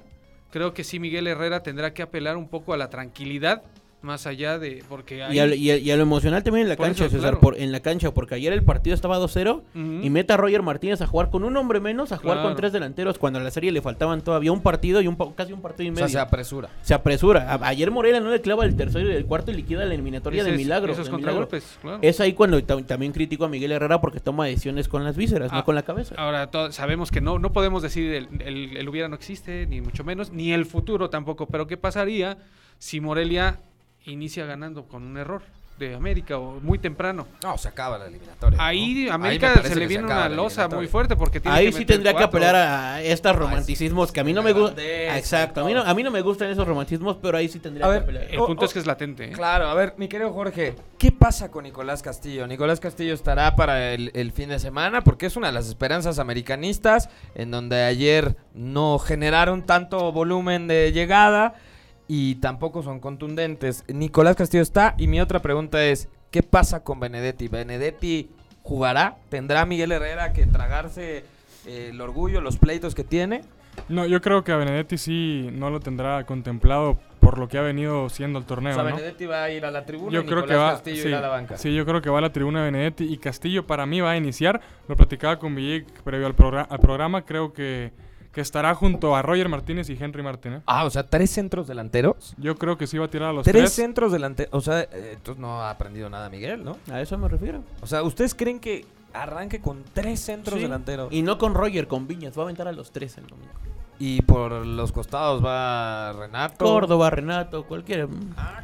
creo 0.49 0.73
que 0.73 0.83
sí 0.83 0.97
Miguel 0.97 1.27
Herrera 1.27 1.61
tendrá 1.61 1.93
que 1.93 2.01
apelar 2.01 2.35
un 2.35 2.47
poco 2.47 2.73
a 2.73 2.77
la 2.77 2.89
tranquilidad 2.89 3.63
más 4.01 4.25
allá 4.25 4.57
de 4.57 4.83
porque 4.89 5.23
ahí- 5.23 5.35
Y 5.35 5.39
a, 5.39 5.45
lo- 5.45 5.53
y 5.55 5.69
a- 5.71 5.77
y 5.77 5.91
a 5.91 5.95
lo 5.95 6.01
emocional 6.01 6.41
también 6.43 6.63
en 6.63 6.69
la 6.69 6.75
Por 6.75 6.87
cancha, 6.87 7.05
eso, 7.05 7.11
César, 7.17 7.31
claro. 7.31 7.39
por, 7.39 7.59
en 7.59 7.71
la 7.71 7.81
cancha, 7.81 8.11
porque 8.13 8.35
ayer 8.35 8.51
el 8.51 8.63
partido 8.63 8.93
estaba 8.95 9.17
2-0 9.19 9.63
Ujú. 9.75 9.81
y 10.03 10.09
meta 10.09 10.33
a 10.33 10.37
Roger 10.37 10.63
Martínez 10.63 11.01
a 11.01 11.07
jugar 11.07 11.29
con 11.29 11.43
un 11.43 11.55
hombre 11.55 11.79
menos, 11.79 12.11
a 12.11 12.17
jugar 12.17 12.37
Claro. 12.37 12.49
con 12.49 12.57
tres 12.57 12.73
delanteros, 12.73 13.17
cuando 13.19 13.39
a 13.39 13.43
la 13.43 13.51
serie 13.51 13.71
le 13.71 13.81
faltaban 13.81 14.21
todavía 14.21 14.51
un 14.51 14.61
partido 14.61 15.01
y 15.01 15.07
un 15.07 15.15
casi 15.35 15.53
un 15.53 15.61
partido 15.61 15.85
y 15.85 15.89
O 15.89 15.93
medio. 15.93 16.07
sea, 16.07 16.21
se 16.21 16.27
apresura. 16.27 16.69
se 16.81 16.93
apresura. 16.93 17.53
A- 17.53 17.67
ayer 17.67 17.91
Morelia 17.91 18.19
no 18.19 18.29
le 18.31 18.41
clava 18.41 18.65
el 18.65 18.75
tercero 18.75 19.07
y 19.07 19.13
el 19.15 19.25
cuarto 19.25 19.51
y 19.51 19.55
liquida 19.55 19.85
la 19.85 19.93
eliminatoria 19.93 20.41
Ese 20.41 20.49
de 20.49 20.55
es- 20.55 20.61
milagro. 20.63 20.93
esos 20.93 21.05
de 21.05 21.11
contragolpes, 21.11 21.63
milagro. 21.63 21.81
claro. 21.81 21.99
Es 22.01 22.19
ahí 22.19 22.33
cuando 22.33 22.63
ta- 22.63 22.81
también 22.83 23.11
critico 23.11 23.45
a 23.45 23.49
Miguel 23.49 23.71
Herrera 23.71 24.01
porque 24.01 24.19
toma 24.19 24.45
decisiones 24.47 24.87
con 24.87 25.03
las 25.03 25.15
vísceras, 25.15 25.49
Ah, 25.51 25.57
no 25.57 25.63
con 25.65 25.75
la 25.75 25.83
cabeza. 25.83 26.15
Ahora 26.17 26.49
sabemos 26.71 27.11
que 27.11 27.21
no, 27.21 27.37
no 27.39 27.53
podemos 27.53 27.83
decir 27.83 28.11
el, 28.13 28.27
el- 28.41 28.77
el 28.77 28.89
hubiera 28.89 29.07
no 29.07 29.15
existe, 29.15 29.67
ni 29.67 29.79
mucho 29.81 30.03
menos, 30.03 30.31
ni 30.31 30.53
el 30.53 30.65
futuro 30.65 31.09
tampoco. 31.09 31.45
Pero 31.47 31.67
¿qué 31.67 31.77
pasaría 31.77 32.37
si 32.79 32.99
Morelia 32.99 33.59
inicia 34.05 34.45
ganando 34.45 34.85
con 34.85 35.03
un 35.03 35.17
error 35.17 35.41
de 35.81 35.95
América 35.95 36.37
o 36.37 36.59
muy 36.59 36.77
temprano? 36.77 37.27
No, 37.41 37.57
se 37.57 37.67
acaba 37.67 37.97
la 37.97 38.05
eliminatoria. 38.05 38.57
Ahí 38.61 39.09
América 39.09 39.63
se 39.63 39.75
le 39.75 39.87
viene 39.87 40.03
una 40.03 40.29
losa 40.29 40.67
muy 40.67 40.87
fuerte 40.87 41.15
porque 41.15 41.39
tiene 41.39 41.57
Ahí 41.57 41.65
que 41.67 41.71
sí 41.71 41.85
tendría 41.85 42.13
que 42.13 42.23
apelar 42.23 42.55
a 42.55 43.01
estos 43.01 43.35
romanticismos 43.35 44.11
que 44.11 44.19
a 44.19 44.23
mí 44.23 44.31
no 44.31 44.43
me 44.43 44.53
gustan. 44.53 44.83
Exacto, 44.85 45.61
a 45.61 45.65
mí, 45.65 45.73
no, 45.73 45.81
a 45.81 45.93
mí 45.95 46.03
no 46.03 46.11
me 46.11 46.21
gustan 46.21 46.49
esos 46.51 46.67
romanticismos, 46.67 47.17
pero 47.19 47.37
ahí 47.37 47.49
sí 47.49 47.59
tendría 47.59 47.85
A 47.85 47.89
que 47.89 47.93
ver, 47.93 48.03
apelar. 48.03 48.27
El 48.29 48.39
punto 48.39 48.65
es 48.65 48.73
que 48.73 48.79
es 48.79 48.85
latente. 48.85 49.25
¿eh? 49.25 49.31
Claro, 49.31 49.67
a 49.67 49.73
ver, 49.73 49.95
mi 49.97 50.07
querido 50.07 50.31
Jorge, 50.31 50.75
¿qué 50.99 51.11
pasa 51.11 51.49
con 51.49 51.63
Nicolás 51.63 52.03
Castillo? 52.03 52.45
Nicolás 52.45 52.79
Castillo 52.79 53.15
estará 53.15 53.55
para 53.55 53.93
el, 53.93 54.11
el 54.13 54.31
fin 54.31 54.49
de 54.49 54.59
semana 54.59 55.03
porque 55.03 55.25
es 55.25 55.35
una 55.35 55.47
de 55.47 55.53
las 55.53 55.67
esperanzas 55.67 56.19
americanistas 56.19 57.09
en 57.33 57.49
donde 57.49 57.81
ayer 57.83 58.35
no 58.53 58.99
generaron 58.99 59.65
tanto 59.65 60.11
volumen 60.11 60.67
de 60.67 60.91
llegada 60.91 61.55
y 62.13 62.35
tampoco 62.35 62.83
son 62.83 62.99
contundentes. 62.99 63.85
Nicolás 63.87 64.35
Castillo 64.35 64.61
está 64.61 64.95
y 64.97 65.07
mi 65.07 65.21
otra 65.21 65.41
pregunta 65.41 65.81
es, 65.85 66.09
¿qué 66.29 66.43
pasa 66.43 66.83
con 66.83 66.99
Benedetti? 66.99 67.47
¿Benedetti 67.47 68.29
jugará? 68.63 69.15
¿Tendrá 69.29 69.65
Miguel 69.65 69.93
Herrera 69.93 70.33
que 70.33 70.45
tragarse 70.45 71.23
eh, 71.65 71.91
el 71.91 72.01
orgullo, 72.01 72.41
los 72.41 72.57
pleitos 72.57 72.95
que 72.95 73.05
tiene? 73.05 73.43
No, 73.87 74.05
yo 74.05 74.19
creo 74.19 74.43
que 74.43 74.51
a 74.51 74.57
Benedetti 74.57 74.97
sí 74.97 75.47
no 75.53 75.69
lo 75.69 75.79
tendrá 75.79 76.25
contemplado 76.25 76.99
por 77.21 77.37
lo 77.37 77.47
que 77.47 77.57
ha 77.57 77.61
venido 77.61 78.09
siendo 78.09 78.39
el 78.39 78.45
torneo, 78.45 78.73
o 78.73 78.75
sea, 78.75 78.83
¿no? 78.83 78.93
Benedetti 78.93 79.25
va 79.25 79.43
a 79.43 79.49
ir 79.49 79.63
a 79.63 79.71
la 79.71 79.85
tribuna 79.85 80.11
Yo 80.11 80.19
y 80.19 80.25
creo 80.25 80.41
Nicolás 80.41 80.49
que 80.49 80.61
va, 80.61 80.71
Castillo 80.73 81.03
sí, 81.03 81.07
irá 81.07 81.19
a 81.19 81.21
la 81.21 81.27
banca. 81.29 81.57
sí, 81.57 81.73
yo 81.73 81.85
creo 81.85 82.01
que 82.01 82.09
va 82.09 82.17
a 82.17 82.21
la 82.23 82.33
tribuna 82.33 82.61
Benedetti 82.61 83.05
y 83.05 83.19
Castillo 83.19 83.65
para 83.65 83.85
mí 83.85 84.01
va 84.01 84.11
a 84.11 84.17
iniciar. 84.17 84.59
Lo 84.89 84.97
platicaba 84.97 85.39
con 85.39 85.55
Villic 85.55 85.87
previo 86.01 86.27
al 86.27 86.35
programa, 86.35 87.21
creo 87.21 87.53
que, 87.53 87.93
que 88.31 88.41
estará 88.41 88.73
junto 88.75 89.15
a 89.15 89.21
Roger 89.21 89.49
Martínez 89.49 89.89
y 89.89 89.97
Henry 90.01 90.23
Martínez. 90.23 90.61
Ah, 90.65 90.85
o 90.85 90.89
sea, 90.89 91.03
tres 91.03 91.29
centros 91.31 91.67
delanteros. 91.67 92.33
Yo 92.37 92.55
creo 92.55 92.77
que 92.77 92.87
sí 92.87 92.97
va 92.97 93.05
a 93.05 93.09
tirar 93.09 93.29
a 93.29 93.33
los 93.33 93.43
Tres, 93.43 93.61
tres. 93.63 93.73
centros 93.73 94.11
delanteros. 94.11 94.53
O 94.53 94.61
sea, 94.61 94.81
eh, 94.81 95.11
entonces 95.15 95.39
no 95.41 95.61
ha 95.61 95.69
aprendido 95.69 96.09
nada 96.09 96.29
Miguel, 96.29 96.63
¿no? 96.63 96.77
A 96.91 97.01
eso 97.01 97.17
me 97.17 97.27
refiero. 97.27 97.61
O 97.81 97.87
sea, 97.87 98.03
¿ustedes 98.03 98.33
creen 98.33 98.59
que 98.59 98.85
arranque 99.13 99.59
con 99.59 99.83
tres 99.93 100.21
centros 100.21 100.55
Sí. 100.57 100.63
delanteros? 100.63 101.11
Y 101.11 101.21
no 101.23 101.37
con 101.37 101.53
Roger, 101.53 101.87
con 101.87 102.07
Viñas. 102.07 102.37
Va 102.37 102.43
a 102.43 102.45
aventar 102.45 102.67
a 102.67 102.71
los 102.71 102.91
tres 102.91 103.17
el 103.17 103.27
domingo. 103.27 103.51
Y 103.99 104.21
por 104.23 104.65
los 104.65 104.91
costados 104.93 105.43
va 105.45 106.13
Renato. 106.13 106.63
Córdoba, 106.65 107.09
Renato, 107.09 107.65
cualquiera. 107.67 108.07
Ah. 108.37 108.61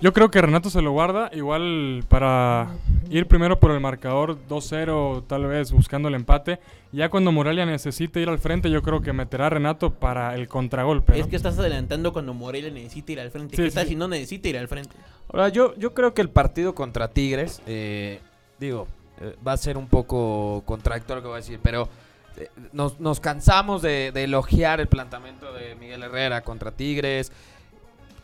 Yo 0.00 0.12
creo 0.12 0.30
que 0.30 0.40
Renato 0.40 0.70
se 0.70 0.82
lo 0.82 0.92
guarda, 0.92 1.30
igual 1.32 2.04
para 2.08 2.68
ir 3.10 3.26
primero 3.26 3.58
por 3.58 3.70
el 3.70 3.80
marcador 3.80 4.38
2-0, 4.48 5.24
tal 5.26 5.46
vez 5.46 5.72
buscando 5.72 6.08
el 6.08 6.14
empate. 6.14 6.60
Ya 6.92 7.08
cuando 7.10 7.32
Morelia 7.32 7.66
necesite 7.66 8.20
ir 8.20 8.28
al 8.28 8.38
frente, 8.38 8.70
yo 8.70 8.82
creo 8.82 9.00
que 9.00 9.12
meterá 9.12 9.46
a 9.46 9.50
Renato 9.50 9.90
para 9.90 10.34
el 10.34 10.48
contragolpe. 10.48 11.12
¿no? 11.12 11.18
Es 11.18 11.26
que 11.26 11.36
estás 11.36 11.58
adelantando 11.58 12.12
cuando 12.12 12.34
Morelia 12.34 12.70
necesita 12.70 13.12
ir 13.12 13.20
al 13.20 13.30
frente. 13.30 13.56
Sí, 13.56 13.62
¿Qué 13.62 13.70
sí, 13.70 13.74
tal 13.74 13.86
si 13.88 13.96
no 13.96 14.08
necesita 14.08 14.48
ir 14.48 14.58
al 14.58 14.68
frente? 14.68 14.94
Ahora, 15.32 15.48
yo, 15.48 15.74
yo 15.76 15.92
creo 15.94 16.14
que 16.14 16.22
el 16.22 16.30
partido 16.30 16.74
contra 16.74 17.08
Tigres, 17.08 17.60
eh, 17.66 18.20
digo, 18.58 18.88
eh, 19.20 19.34
va 19.46 19.52
a 19.52 19.56
ser 19.56 19.76
un 19.76 19.88
poco 19.88 20.62
contradictorio 20.64 21.16
lo 21.16 21.22
que 21.22 21.28
voy 21.28 21.36
a 21.36 21.40
decir, 21.40 21.60
pero 21.62 21.88
eh, 22.36 22.48
nos, 22.72 23.00
nos 23.00 23.20
cansamos 23.20 23.82
de, 23.82 24.12
de 24.12 24.24
elogiar 24.24 24.80
el 24.80 24.86
planteamiento 24.86 25.52
de 25.52 25.74
Miguel 25.74 26.02
Herrera 26.02 26.42
contra 26.42 26.70
Tigres. 26.70 27.32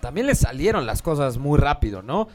También 0.04 0.26
le 0.26 0.34
salieron 0.34 0.84
las 0.84 1.00
cosas 1.00 1.38
muy 1.38 1.58
rápido, 1.58 2.02
¿no? 2.02 2.28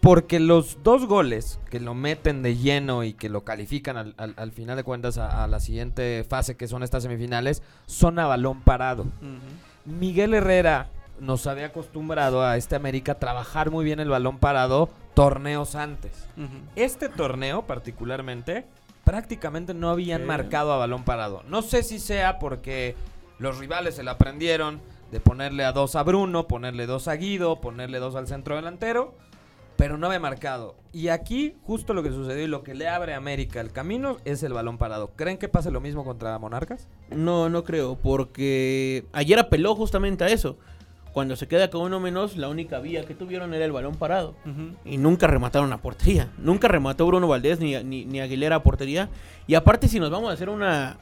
Porque 0.00 0.38
los 0.38 0.78
dos 0.84 1.06
goles 1.06 1.58
que 1.68 1.80
lo 1.80 1.92
meten 1.92 2.40
de 2.42 2.56
lleno 2.56 3.02
y 3.02 3.14
que 3.14 3.28
lo 3.28 3.42
califican 3.42 3.96
al, 3.96 4.14
al- 4.16 4.34
al 4.36 4.52
final 4.52 4.76
de 4.76 4.84
cuentas 4.84 5.18
a, 5.18 5.42
a 5.42 5.48
la 5.48 5.58
siguiente 5.58 6.24
fase, 6.28 6.56
que 6.56 6.68
son 6.68 6.84
estas 6.84 7.02
semifinales, 7.02 7.64
son 7.86 8.20
a 8.20 8.26
balón 8.28 8.60
parado. 8.60 9.06
Miguel 9.84 10.34
Herrera 10.34 10.86
nos 11.18 11.48
había 11.48 11.66
acostumbrado 11.66 12.42
a 12.44 12.56
este 12.56 12.76
América 12.76 13.12
a 13.12 13.18
trabajar 13.18 13.72
muy 13.72 13.84
bien 13.84 13.98
el 13.98 14.08
balón 14.08 14.38
parado 14.38 14.88
torneos 15.14 15.74
antes. 15.74 16.12
Este 16.76 17.08
torneo 17.08 17.66
particularmente 17.66 18.66
prácticamente 19.02 19.74
no 19.74 19.90
habían 19.90 20.20
Sí. 20.20 20.26
marcado 20.28 20.72
a 20.72 20.76
balón 20.78 21.02
parado. 21.04 21.42
No 21.48 21.62
sé 21.62 21.82
si 21.82 21.98
sea 21.98 22.38
porque 22.38 22.94
los 23.40 23.58
rivales 23.58 23.96
se 23.96 24.04
la 24.04 24.12
aprendieron 24.12 24.80
de 25.10 25.20
ponerle 25.20 25.64
a 25.64 25.72
dos 25.72 25.96
a 25.96 26.02
Bruno, 26.02 26.46
ponerle 26.46 26.86
dos 26.86 27.08
a 27.08 27.14
Guido, 27.14 27.60
ponerle 27.60 27.98
dos 27.98 28.14
al 28.14 28.26
centro 28.26 28.56
delantero, 28.56 29.14
pero 29.76 29.98
no 29.98 30.06
había 30.06 30.20
marcado. 30.20 30.76
Y 30.92 31.08
aquí 31.08 31.54
justo 31.64 31.94
lo 31.94 32.02
que 32.02 32.10
sucedió 32.10 32.44
y 32.44 32.48
lo 32.48 32.62
que 32.62 32.74
le 32.74 32.88
abre 32.88 33.14
a 33.14 33.16
América 33.16 33.60
el 33.60 33.72
camino 33.72 34.18
es 34.24 34.42
el 34.42 34.52
balón 34.52 34.78
parado. 34.78 35.10
¿Creen 35.16 35.38
que 35.38 35.48
pase 35.48 35.70
lo 35.70 35.80
mismo 35.80 36.04
contra 36.04 36.38
Monarcas? 36.38 36.88
No, 37.10 37.48
no 37.48 37.64
creo, 37.64 37.96
porque 37.96 39.04
ayer 39.12 39.38
apeló 39.38 39.74
justamente 39.74 40.24
a 40.24 40.28
eso. 40.28 40.56
Cuando 41.12 41.34
se 41.34 41.48
queda 41.48 41.70
con 41.70 41.80
uno 41.80 41.98
menos, 41.98 42.36
la 42.36 42.48
única 42.48 42.78
vía 42.78 43.04
que 43.04 43.14
tuvieron 43.14 43.52
era 43.52 43.64
el 43.64 43.72
balón 43.72 43.96
parado. 43.96 44.36
Y 44.84 44.96
nunca 44.96 45.26
remataron 45.26 45.72
a 45.72 45.78
portería. 45.78 46.30
Nunca 46.38 46.68
remató 46.68 47.04
Bruno 47.06 47.26
Valdés 47.26 47.58
ni, 47.58 47.74
ni, 47.82 48.04
ni 48.04 48.20
Aguilera 48.20 48.56
a 48.56 48.62
portería. 48.62 49.08
Y 49.48 49.56
aparte, 49.56 49.88
si 49.88 49.98
nos 49.98 50.10
vamos 50.10 50.30
a 50.30 50.34
hacer 50.34 50.48
una. 50.48 50.98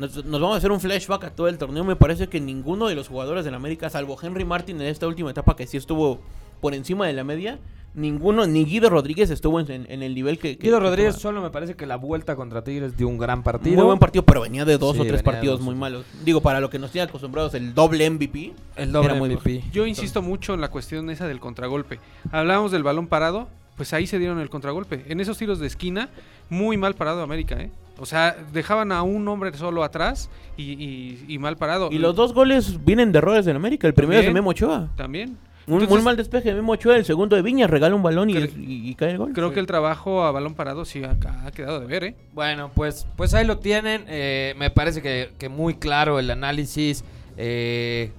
Nos, 0.00 0.24
nos 0.24 0.40
vamos 0.40 0.54
a 0.54 0.58
hacer 0.58 0.72
un 0.72 0.80
flashback 0.80 1.24
a 1.24 1.30
todo 1.30 1.46
el 1.48 1.58
torneo. 1.58 1.84
Me 1.84 1.94
parece 1.96 2.28
que 2.28 2.40
ninguno 2.40 2.88
de 2.88 2.94
los 2.94 3.08
jugadores 3.08 3.44
del 3.44 3.54
América, 3.54 3.90
salvo 3.90 4.16
Henry 4.20 4.44
Martin 4.44 4.80
en 4.80 4.86
esta 4.88 5.06
última 5.06 5.30
etapa 5.30 5.54
que 5.56 5.66
sí 5.66 5.76
estuvo 5.76 6.20
por 6.60 6.74
encima 6.74 7.06
de 7.06 7.12
la 7.12 7.22
media, 7.24 7.58
ninguno, 7.94 8.46
ni 8.46 8.64
Guido 8.64 8.88
Rodríguez 8.90 9.30
estuvo 9.30 9.58
en, 9.60 9.70
en- 9.70 9.86
en 9.90 10.02
el 10.02 10.14
nivel 10.14 10.38
que. 10.38 10.56
que- 10.56 10.64
Guido 10.68 10.78
que 10.78 10.84
Rodríguez 10.86 11.16
solo 11.16 11.40
me 11.42 11.50
parece 11.50 11.74
que 11.74 11.86
la 11.86 11.96
vuelta 11.96 12.36
contra 12.36 12.62
Tigres 12.62 12.96
dio 12.96 13.08
un 13.08 13.18
gran 13.18 13.42
partido. 13.42 13.76
Muy 13.76 13.84
buen 13.84 13.98
partido, 13.98 14.24
pero 14.24 14.40
venía 14.42 14.64
de 14.64 14.78
dos 14.78 14.94
Sí, 14.96 15.02
o 15.02 15.04
tres 15.06 15.22
partidos 15.22 15.58
dos. 15.58 15.64
muy 15.66 15.74
malos. 15.74 16.04
Digo, 16.24 16.40
para 16.40 16.60
lo 16.60 16.70
que 16.70 16.78
nos 16.78 16.90
tiene 16.92 17.08
acostumbrados, 17.08 17.54
el 17.54 17.74
doble 17.74 18.08
MVP. 18.08 18.52
El 18.76 18.92
doble 18.92 19.10
Era 19.10 19.18
muy 19.18 19.30
MVP. 19.30 19.64
Yo 19.72 19.86
insisto 19.86 20.22
mucho 20.22 20.54
en 20.54 20.60
la 20.60 20.68
cuestión 20.70 21.10
esa 21.10 21.26
del 21.26 21.40
contragolpe. 21.40 21.98
Hablábamos 22.30 22.70
del 22.72 22.82
balón 22.82 23.06
parado, 23.06 23.48
pues 23.76 23.92
ahí 23.92 24.06
se 24.06 24.18
dieron 24.18 24.38
el 24.38 24.50
contragolpe. 24.50 25.04
En 25.08 25.20
esos 25.20 25.36
tiros 25.38 25.58
de 25.58 25.66
esquina, 25.66 26.10
muy 26.48 26.76
mal 26.76 26.94
parado 26.94 27.22
América, 27.22 27.60
¿eh? 27.60 27.70
O 28.00 28.06
sea, 28.06 28.34
dejaban 28.52 28.90
a 28.92 29.02
un 29.02 29.28
hombre 29.28 29.52
solo 29.56 29.84
atrás 29.84 30.30
y, 30.56 30.72
y- 30.72 31.24
y 31.28 31.38
mal 31.38 31.56
parado. 31.56 31.90
Y 31.92 31.98
los 31.98 32.14
dos 32.16 32.32
goles 32.32 32.84
vienen 32.84 33.12
de 33.12 33.18
errores 33.18 33.44
del 33.44 33.56
América. 33.56 33.86
El 33.86 33.94
primero 33.94 34.20
es 34.20 34.26
de. 34.26 34.32
Memo 34.32 34.50
Ochoa. 34.50 34.88
También. 34.96 35.36
Un 35.66 35.84
muy 35.84 36.02
mal 36.02 36.16
despeje 36.16 36.48
de 36.48 36.54
Memo 36.54 36.72
Ochoa. 36.72 36.96
El 36.96 37.04
segundo 37.04 37.36
de 37.36 37.42
Viña 37.42 37.66
regala 37.66 37.94
un 37.94 38.02
balón 38.02 38.30
y, 38.30 38.34
Creo- 38.34 38.44
el- 38.46 38.58
y- 38.70 38.88
y 38.90 38.94
cae 38.94 39.10
el 39.12 39.18
gol. 39.18 39.32
Creo 39.34 39.52
que 39.52 39.60
el 39.60 39.66
trabajo 39.66 40.24
a 40.24 40.32
balón 40.32 40.54
parado 40.54 40.84
sí 40.84 41.02
ha, 41.04 41.16
ha 41.46 41.50
quedado 41.52 41.78
de 41.78 41.86
ver, 41.86 42.04
¿eh? 42.04 42.14
Bueno, 42.32 42.70
pues, 42.74 43.06
pues 43.16 43.34
ahí 43.34 43.46
lo 43.46 43.58
tienen. 43.58 44.04
eh, 44.08 44.54
me 44.58 44.70
parece 44.70 45.02
que, 45.02 45.30
que 45.38 45.48
muy 45.48 45.74
claro 45.74 46.18
el 46.18 46.30
análisis. 46.30 47.04
eh, 47.36 48.10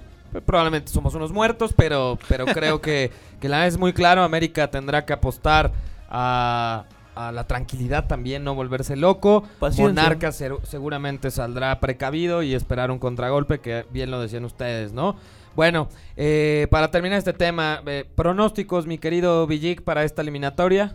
probablemente 0.46 0.90
somos 0.92 1.14
unos 1.16 1.34
muertos, 1.34 1.74
pero, 1.76 2.18
pero 2.30 2.46
creo 2.46 2.80
que, 2.80 3.12
que 3.42 3.50
la 3.50 3.68
es 3.68 3.78
muy 3.78 3.92
claro. 3.92 4.24
América 4.24 4.70
tendrá 4.70 5.04
que 5.06 5.12
apostar 5.12 5.74
a, 6.10 6.86
a 7.28 7.32
la 7.32 7.48
tranquilidad 7.48 8.08
también, 8.08 8.44
no 8.44 8.56
volverse 8.56 8.96
loco. 8.96 9.44
Paciencia. 9.60 9.86
Monarca 9.88 10.32
ser- 10.32 10.58
seguramente 10.64 11.32
saldrá 11.32 11.80
precavido 11.80 12.44
y 12.44 12.54
esperar 12.54 12.92
un 12.92 13.00
contragolpe, 13.00 13.60
que 13.60 13.86
bien 13.92 14.12
lo 14.12 14.20
decían 14.22 14.46
ustedes, 14.46 14.94
¿no? 14.94 15.16
Bueno, 15.56 15.90
eh, 16.16 16.68
para 16.72 16.92
terminar 16.92 17.18
este 17.20 17.34
tema, 17.34 17.82
eh, 17.86 18.06
pronósticos, 18.16 18.88
mi 18.88 18.98
querido 18.98 19.46
Villic, 19.48 19.82
para 19.82 20.04
esta 20.04 20.22
eliminatoria. 20.22 20.94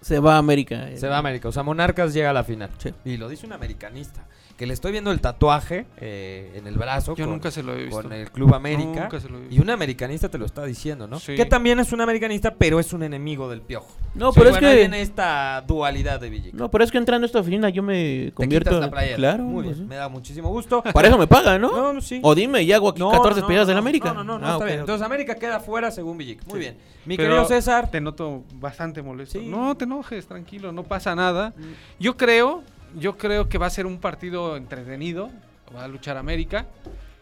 Se 0.00 0.20
va 0.20 0.36
a 0.36 0.38
América. 0.38 0.88
Se 0.96 1.08
va 1.08 1.16
a 1.16 1.18
América. 1.18 1.48
O 1.48 1.52
sea, 1.52 1.62
Monarcas 1.62 2.14
llega 2.14 2.30
a 2.30 2.32
la 2.32 2.44
final. 2.44 2.70
Sí. 2.78 2.94
Y 3.04 3.16
lo 3.16 3.28
dice 3.28 3.46
un 3.46 3.52
americanista. 3.52 4.24
Que 4.58 4.66
le 4.66 4.74
estoy 4.74 4.90
viendo 4.90 5.12
el 5.12 5.20
tatuaje 5.20 5.86
eh, 5.98 6.50
en 6.56 6.66
el 6.66 6.76
brazo. 6.76 7.14
Yo 7.14 7.24
con- 7.26 7.32
nunca 7.34 7.50
se 7.52 7.62
lo 7.62 7.74
he 7.74 7.84
visto. 7.84 8.02
con 8.02 8.12
el 8.12 8.28
Club 8.32 8.52
América. 8.54 9.02
Nunca 9.04 9.20
se 9.20 9.28
lo 9.28 9.36
he 9.38 9.40
visto. 9.42 9.54
Y 9.54 9.60
un 9.60 9.70
americanista 9.70 10.28
te 10.28 10.36
lo 10.36 10.44
está 10.46 10.64
diciendo, 10.64 11.06
¿no? 11.06 11.20
Sí. 11.20 11.36
Que 11.36 11.46
también 11.46 11.78
es 11.78 11.92
un 11.92 12.00
americanista, 12.00 12.52
pero 12.52 12.80
es 12.80 12.92
un 12.92 13.04
enemigo 13.04 13.48
del 13.48 13.60
piojo. 13.62 13.86
No, 14.16 14.32
Sí, 14.32 14.40
pero 14.40 14.50
es 14.50 14.56
bueno, 14.56 14.66
ahí 14.66 14.74
que. 14.74 14.80
viene 14.80 15.00
esta 15.00 15.62
dualidad 15.64 16.18
de 16.18 16.28
Villic. 16.28 16.54
No, 16.54 16.70
pero 16.72 16.82
es 16.82 16.90
que 16.90 16.98
entrando 16.98 17.24
a 17.24 17.26
esta 17.28 17.38
oficina 17.38 17.68
yo 17.68 17.84
me 17.84 18.24
Te 18.26 18.32
convierto. 18.32 18.70
quitas 18.70 18.80
la 18.80 18.90
playera. 18.90 19.16
Claro. 19.16 19.44
Muy 19.44 19.62
pues, 19.64 19.76
bien. 19.76 19.88
Me 19.88 19.94
da 19.94 20.08
muchísimo 20.08 20.48
gusto. 20.50 20.82
Para 20.92 21.06
eso 21.06 21.16
me 21.18 21.28
pagan, 21.28 21.60
¿no? 21.60 21.70
No, 21.70 21.92
no, 21.92 22.00
sí. 22.00 22.18
O 22.24 22.34
dime, 22.34 22.60
y 22.64 22.72
hago 22.72 22.88
aquí 22.88 22.98
No, 22.98 23.10
14 23.12 23.28
no, 23.30 23.36
despedidas 23.36 23.62
no, 23.66 23.68
del 23.68 23.78
América. 23.78 24.12
No, 24.12 24.24
no, 24.24 24.40
no, 24.40 24.44
Ah, 24.48 24.52
está 24.54 24.64
bien. 24.64 24.80
Entonces 24.80 25.06
América 25.06 25.36
queda 25.36 25.60
fuera 25.60 25.92
según 25.92 26.18
Villic. 26.18 26.44
Muy 26.46 26.54
Sí. 26.54 26.58
bien. 26.58 26.76
Mi 27.06 27.16
Pero 27.16 27.28
querido 27.28 27.44
César. 27.46 27.92
Te 27.92 28.00
noto 28.00 28.42
bastante 28.54 29.02
molesto. 29.02 29.38
Sí. 29.38 29.46
No 29.46 29.76
te 29.76 29.84
enojes, 29.84 30.26
tranquilo, 30.26 30.72
no 30.72 30.82
pasa 30.82 31.14
nada. 31.14 31.54
Yo 32.00 32.16
creo, 32.16 32.64
yo 32.96 33.16
creo 33.16 33.48
que 33.48 33.58
va 33.58 33.66
a 33.66 33.70
ser 33.70 33.86
un 33.86 33.98
partido 33.98 34.56
entretenido. 34.56 35.30
Va 35.74 35.84
a 35.84 35.88
luchar 35.88 36.16
América. 36.16 36.66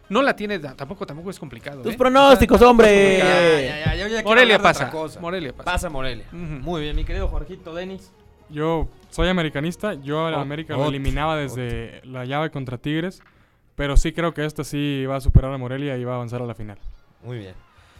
No 0.09 0.21
la 0.21 0.35
tiene, 0.35 0.57
tampoco, 0.59 1.05
tampoco 1.05 1.29
es 1.29 1.37
complicado. 1.37 1.81
Tus 1.81 1.93
¿eh? 1.93 1.97
pronósticos, 1.97 2.61
hombre. 2.61 3.17
Ya, 3.17 3.93
ya, 3.95 4.07
ya, 4.07 4.23
Morelia 4.23 4.57
pasa. 4.57 4.89
Morelia 5.19 5.51
pasa. 5.51 5.65
Pasa 5.71 5.89
Morelia. 5.89 6.25
Muy 6.31 6.81
bien, 6.81 6.95
mi 6.95 7.03
querido 7.03 7.27
Jorgito 7.27 7.73
Denis. 7.75 8.11
Yo 8.49 8.87
soy 9.09 9.27
americanista, 9.27 9.95
yo 9.95 10.25
a 10.25 10.31
la 10.31 10.37
Ot- 10.37 10.41
América 10.43 10.75
ot- 10.75 10.77
lo 10.77 10.85
eliminaba 10.87 11.35
desde 11.35 11.99
la 12.05 12.23
llave 12.23 12.49
contra 12.49 12.77
Tigres, 12.77 13.21
pero 13.75 13.97
sí 13.97 14.13
creo 14.13 14.33
que 14.33 14.45
esta 14.45 14.63
sí 14.63 15.05
va 15.05 15.17
a 15.17 15.21
superar 15.21 15.51
a 15.51 15.57
Morelia 15.57 15.97
y 15.97 16.05
va 16.05 16.13
a 16.13 16.15
avanzar 16.15 16.41
a 16.41 16.45
la 16.45 16.55
final. 16.55 16.77
Muy 17.25 17.39
bien. 17.39 17.53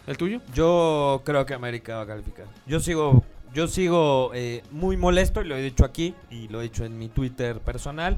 ¿El 0.07 0.15
tuyo? 0.15 0.39
Yo 0.53 1.21
creo 1.25 1.45
que 1.45 1.53
América 1.53 1.97
va 1.97 2.03
a 2.03 2.07
calificar. 2.07 2.45
Yo 2.65 2.79
sigo, 2.79 3.25
yo 3.53 3.67
sigo 3.67 4.31
eh, 4.33 4.63
muy 4.71 4.97
molesto 4.97 5.41
y 5.41 5.45
lo 5.45 5.55
he 5.55 5.61
dicho 5.61 5.85
aquí 5.85 6.13
y 6.29 6.47
lo 6.47 6.59
he 6.59 6.63
dicho 6.63 6.85
en 6.85 6.97
mi 6.97 7.09
Twitter 7.09 7.59
personal. 7.59 8.17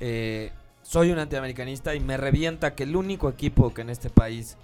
Eh, 0.00 0.50
soy 0.82 1.10
un 1.10 1.18
antiamericanista 1.18 1.94
y 1.94 2.00
me 2.00 2.16
revienta 2.16 2.74
que 2.74 2.84
el 2.84 2.96
único 2.96 3.28
equipo 3.28 3.74
que 3.74 3.82
en 3.82 3.90
este 3.90 4.10
país 4.10 4.56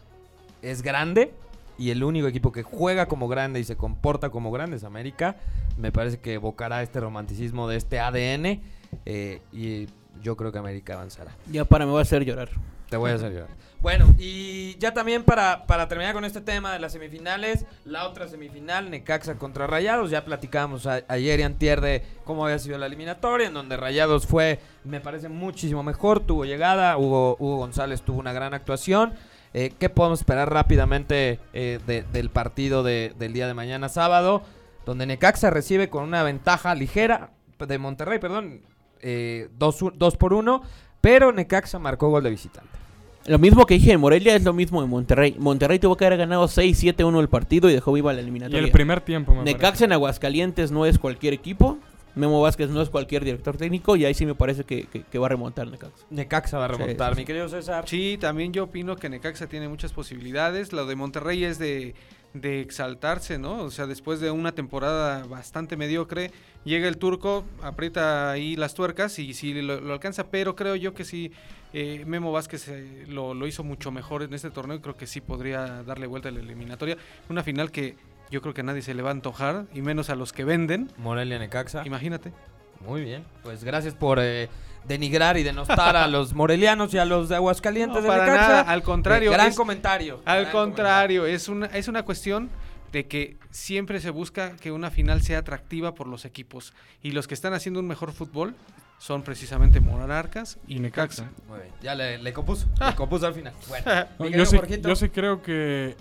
es 0.63 0.83
grande 0.83 1.33
y 1.79 1.91
el 1.91 2.05
único 2.05 2.29
equipo 2.29 2.53
que 2.53 2.63
juega 2.63 3.07
como 3.07 3.29
grande 3.29 3.61
y 3.61 3.65
se 3.65 3.77
comporta 3.77 4.31
como 4.31 4.51
grande 4.51 4.77
es 4.77 4.85
América. 4.85 5.37
Me 5.77 5.91
parece 5.91 6.21
que 6.21 6.35
evocará 6.35 6.83
este 6.83 7.01
romanticismo 7.01 7.69
de 7.69 7.77
este 7.77 7.99
ADN 7.99 8.61
eh, 9.07 9.41
y 9.53 9.89
yo 10.23 10.37
creo 10.37 10.53
que 10.53 10.59
América 10.59 10.95
avanzará. 10.95 11.33
Ya 11.51 11.65
para, 11.65 11.87
me 11.87 11.93
va 11.93 11.99
a 11.99 12.03
hacer 12.03 12.25
llorar. 12.25 12.51
Te 12.93 12.97
voy 12.99 13.11
a 13.11 13.15
hacer. 13.15 13.47
Bueno, 13.81 14.15
y 14.17 14.77
ya 14.79 14.95
también 14.95 15.25
para, 15.25 15.67
para 15.67 15.89
terminar 15.89 16.15
con 16.15 16.25
este 16.25 16.41
tema 16.41 16.73
de 16.73 16.79
las 16.79 16.93
semifinales, 16.93 17.67
la 17.85 18.07
otra 18.07 18.29
semifinal, 18.29 18.89
Necaxa 18.91 19.35
contra 19.35 19.67
Rayados, 19.67 20.09
ya 20.11 20.25
platicamos 20.25 20.87
a- 20.87 21.03
ayer 21.09 21.41
y 21.41 21.43
antier 21.43 21.81
de 21.81 22.05
cómo 22.25 22.45
había 22.45 22.61
sido 22.61 22.79
la 22.79 22.87
eliminatoria, 22.87 23.49
en 23.49 23.55
donde 23.55 23.77
Rayados 23.77 24.25
fue, 24.29 24.61
me 24.85 25.01
parece, 25.01 25.29
muchísimo 25.29 25.83
mejor, 25.83 26.21
tuvo 26.21 26.45
llegada, 26.45 26.97
Hugo, 26.97 27.37
Hugo 27.41 27.57
González 27.57 28.03
tuvo 28.03 28.21
una 28.21 28.33
gran 28.33 28.55
actuación. 28.55 29.15
Eh, 29.53 29.73
¿Qué 29.79 29.89
podemos 29.91 30.21
esperar 30.21 30.51
rápidamente 30.53 31.41
eh, 31.53 31.81
de- 31.85 32.05
del 32.05 32.31
partido 32.31 32.85
de- 32.85 33.13
del 33.19 33.33
día 33.33 33.49
de 33.49 33.55
mañana 33.55 33.89
sábado? 33.89 34.43
Donde 34.87 35.07
Necaxa 35.07 35.51
recibe 35.51 35.91
con 35.91 36.05
una 36.05 36.23
ventaja 36.23 36.73
ligera 36.77 37.31
de 37.59 37.79
Monterrey, 37.79 38.21
perdón, 38.21 38.61
eh, 39.01 39.49
2 39.59 40.17
por 40.17 40.33
1, 40.35 40.63
pero 41.01 41.33
Necaxa 41.33 41.81
marcó 41.81 42.09
gol 42.11 42.23
de 42.23 42.31
visitante. 42.31 42.82
Lo 43.27 43.39
mismo 43.39 43.67
que 43.67 43.75
dije 43.75 43.93
en 43.93 44.01
Morelia 44.01 44.35
es 44.35 44.43
lo 44.43 44.53
mismo 44.53 44.83
en 44.83 44.89
Monterrey. 44.89 45.37
Monterrey 45.39 45.79
tuvo 45.79 45.97
que 45.97 46.05
haber 46.07 46.19
ganado 46.19 46.47
6-7-1 46.49 47.21
el 47.21 47.29
partido 47.29 47.71
y 47.71 47.73
dejó 47.73 47.93
viva 47.93 48.13
la 48.13 48.21
Y 48.21 48.23
eliminatoria. 48.23 48.65
el 48.65 48.71
primer 48.73 49.01
tiempo, 49.01 49.35
me 49.35 49.45
Necaxa 49.45 49.85
en 49.85 49.93
Aguascalientes 49.93 50.73
no 50.73 50.87
es 50.87 50.99
cualquier 50.99 51.33
equipo. 51.33 51.79
Memo 52.15 52.41
Vázquez 52.43 52.69
no 52.71 52.83
es 52.83 52.91
cualquier 52.91 53.25
director 53.25 53.57
técnico 53.57 53.97
y 53.97 54.05
ahí 54.05 54.13
sí 54.15 54.27
me 54.27 54.35
parece 54.35 54.65
que, 54.65 54.85
que- 54.87 55.03
que 55.03 55.19
va 55.19 55.27
a 55.27 55.31
remontar 55.31 55.67
Necaxa. 55.69 56.05
Necaxa 56.11 56.59
va 56.59 56.67
a 56.67 56.69
remontar, 56.69 57.15
sí, 57.15 57.21
mi 57.21 57.25
querido 57.25 57.49
César. 57.49 57.89
Sí, 57.89 58.19
también 58.21 58.53
yo 58.53 58.65
opino 58.65 58.97
que 58.97 59.09
Necaxa 59.09 59.47
tiene 59.47 59.69
muchas 59.69 59.93
posibilidades. 59.93 60.73
Lo 60.73 60.85
de 60.87 60.95
Monterrey 60.95 61.45
es 61.45 61.59
de, 61.59 61.95
de 62.35 62.61
exaltarse, 62.61 63.39
¿no? 63.39 63.63
O 63.63 63.71
sea, 63.71 63.87
después 63.87 64.21
de 64.21 64.31
una 64.31 64.53
temporada 64.53 65.25
bastante 65.27 65.77
mediocre, 65.77 66.31
llega 66.65 66.87
el 66.89 66.99
turco, 66.99 67.45
aprieta 67.63 68.31
ahí 68.31 68.57
las 68.57 68.75
tuercas 68.75 69.19
y 69.19 69.33
sí 69.35 69.55
lo, 69.63 69.81
lo 69.81 69.93
alcanza, 69.95 70.29
pero 70.29 70.55
creo 70.55 70.77
yo 70.77 70.93
que 70.95 71.05
sí, 71.05 71.33
eh, 71.73 72.05
Memo 72.07 72.31
Vázquez 72.33 72.69
eh, 72.69 73.05
lo, 73.09 73.33
lo 73.33 73.47
hizo 73.47 73.65
mucho 73.65 73.91
mejor 73.91 74.23
en 74.23 74.35
este 74.35 74.51
torneo 74.51 74.77
y 74.77 74.81
creo 74.81 74.97
que 74.97 75.07
sí 75.07 75.21
podría 75.23 75.83
darle 75.83 76.07
vuelta 76.07 76.29
a 76.29 76.33
la 76.33 76.41
eliminatoria. 76.41 76.99
Una 77.31 77.43
final 77.43 77.71
que 77.71 77.97
yo 78.33 78.43
creo 78.43 78.53
que 78.55 78.63
a 78.63 78.65
nadie 78.65 78.83
se 78.83 78.95
le 78.95 79.03
va 79.03 79.11
a 79.11 79.13
antojar, 79.13 79.67
y 79.73 79.83
menos 79.83 80.11
a 80.11 80.17
los 80.17 80.33
que 80.33 80.43
venden. 80.45 80.91
Morelia 80.97 81.39
Necaxa. 81.39 81.83
Imagínate. 81.87 82.33
Muy 82.81 83.03
bien. 83.03 83.25
Pues 83.45 83.63
gracias 83.63 83.95
por 83.95 84.19
eh, 84.21 84.49
denigrar 84.89 85.37
y 85.37 85.45
denostar 85.45 85.95
a 85.95 86.09
los 86.09 86.35
morelianos 86.35 86.93
y 86.95 86.99
a 86.99 87.05
los 87.05 87.29
de 87.29 87.37
Aguascalientes 87.37 87.97
No, 87.99 88.03
de 88.03 88.09
para 88.09 88.25
Necaxa. 88.27 88.49
nada, 88.49 88.61
al 88.63 88.83
contrario, 88.83 89.31
Eh, 89.31 89.35
gran 89.35 89.47
es- 89.49 89.57
comentario. 89.57 90.21
Al 90.25 90.41
gran 90.47 90.53
contrario, 90.53 91.27
es 91.27 91.49
una, 91.49 91.67
es 91.67 91.87
una 91.87 92.03
cuestión 92.05 92.51
de 92.91 93.07
que 93.07 93.37
siempre 93.51 94.01
se 94.01 94.11
busca 94.11 94.57
que 94.57 94.73
una 94.73 94.91
final 94.91 95.23
sea 95.23 95.39
atractiva 95.39 95.95
por 95.95 96.09
los 96.09 96.25
equipos. 96.25 96.75
Y 97.03 97.13
los 97.13 97.29
que 97.29 97.35
están 97.35 97.55
haciendo 97.55 97.79
un 97.81 97.87
mejor 97.87 98.13
fútbol 98.13 98.55
son 98.99 99.23
precisamente 99.23 99.81
Monarcas 99.81 100.59
y 100.67 100.79
Necaxa. 100.79 101.31
Muy 101.49 101.59
bien. 101.61 101.73
Ya 101.83 101.95
le, 101.95 102.19
le 102.19 102.33
compuso. 102.33 102.67
Le 102.81 102.95
compuso 102.97 103.27
al 103.27 103.35
final. 103.35 103.53
Bueno, 103.69 103.85
No, 104.19 104.27
yo, 104.29 104.47
sí, 104.47 104.57
Jorgito. 104.57 104.89
yo 104.89 104.97
sí 104.97 105.09
creo 105.09 105.43
que 105.43 105.95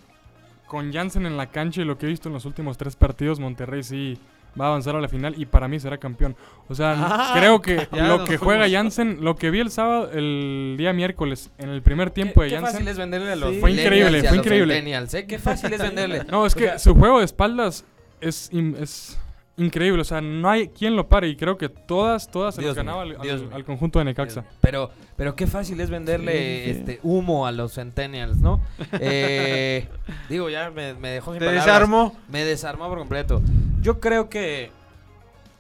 con 0.72 0.94
Jansen 0.94 1.26
en 1.26 1.36
la 1.36 1.48
cancha 1.48 1.82
y 1.82 1.84
lo 1.84 1.98
que 1.98 2.06
he 2.06 2.10
visto 2.10 2.30
en 2.30 2.34
los 2.34 2.46
últimos 2.46 2.78
tres 2.78 2.96
partidos, 2.96 3.42
Monterrey 3.42 3.84
sí 3.84 4.18
va 4.58 4.66
a 4.66 4.68
avanzar 4.70 4.96
a 4.96 5.02
la 5.02 5.10
final 5.10 5.34
y 5.38 5.46
para 5.46 5.68
mí 5.68 5.82
será 5.82 5.98
campeón. 5.98 6.34
O 6.70 6.76
sea, 6.76 6.96
Ah, 6.98 7.34
creo 7.38 7.62
que 7.62 7.76
lo 7.92 8.24
que 8.24 8.38
juega 8.38 8.62
fuimos. 8.64 8.72
Jansen, 8.72 9.18
lo 9.20 9.36
que 9.36 9.52
vi 9.52 9.60
el 9.60 9.70
sábado, 9.70 10.10
el 10.14 10.76
día 10.78 10.94
miércoles, 10.94 11.52
en 11.58 11.68
el 11.68 11.82
primer 11.82 12.08
Qué, 12.10 12.14
tiempo 12.24 12.42
de 12.42 12.48
qué 12.52 12.56
fácil 12.62 12.68
Jansen. 12.86 12.88
es 12.88 12.98
venderle 12.98 13.32
a 13.34 13.36
los 13.36 13.50
Sí. 13.54 13.60
Fue 13.60 13.72
increíble, 13.74 14.24
fue 14.24 14.38
increíble. 14.38 14.78
¿eh? 14.80 15.26
Qué 15.28 15.40
fácil 15.40 15.74
es 15.74 15.82
venderle. 15.82 16.24
No, 16.32 16.46
es 16.46 16.54
O 16.56 16.58
que 16.58 16.66
sea, 16.68 16.80
su 16.80 16.96
juego 16.96 17.20
de 17.20 17.26
espaldas 17.26 17.84
es, 18.22 18.50
im- 18.54 18.78
es 18.80 19.20
increíble. 19.58 20.02
O 20.02 20.06
sea, 20.06 20.22
no 20.22 20.50
hay 20.50 20.70
quien 20.70 20.96
lo 20.96 21.08
pare 21.08 21.28
y 21.28 21.36
creo 21.36 21.58
que 21.58 21.70
todas, 21.70 22.30
todas 22.32 22.56
se 22.56 22.62
Dios 22.62 22.70
los 22.70 22.78
ganaba 22.78 23.02
al, 23.04 23.18
al- 23.54 23.66
conjunto 23.66 24.00
de 24.00 24.06
Necaxa. 24.06 24.46
Pero, 24.62 24.90
pero 25.16 25.36
qué 25.36 25.48
fácil 25.48 25.80
es 25.82 25.90
venderle 25.90 26.66
Sí, 26.66 26.74
sí. 26.74 26.80
este 26.80 27.00
humo 27.04 27.46
a 27.46 27.52
los 27.52 27.74
centennials, 27.74 28.38
¿no? 28.38 28.62
Eh, 29.00 29.88
digo, 30.30 30.50
ya 30.50 30.70
me, 30.72 30.94
me 30.96 31.10
dejó 31.10 31.32
sin 31.32 31.40
Te 31.40 31.46
palabras. 31.46 31.66
desarmo. 31.66 32.16
Me 32.30 32.44
desarmó 32.46 32.88
por 32.90 32.98
completo. 33.00 33.42
Yo 33.82 34.00
creo 34.00 34.30
que, 34.30 34.72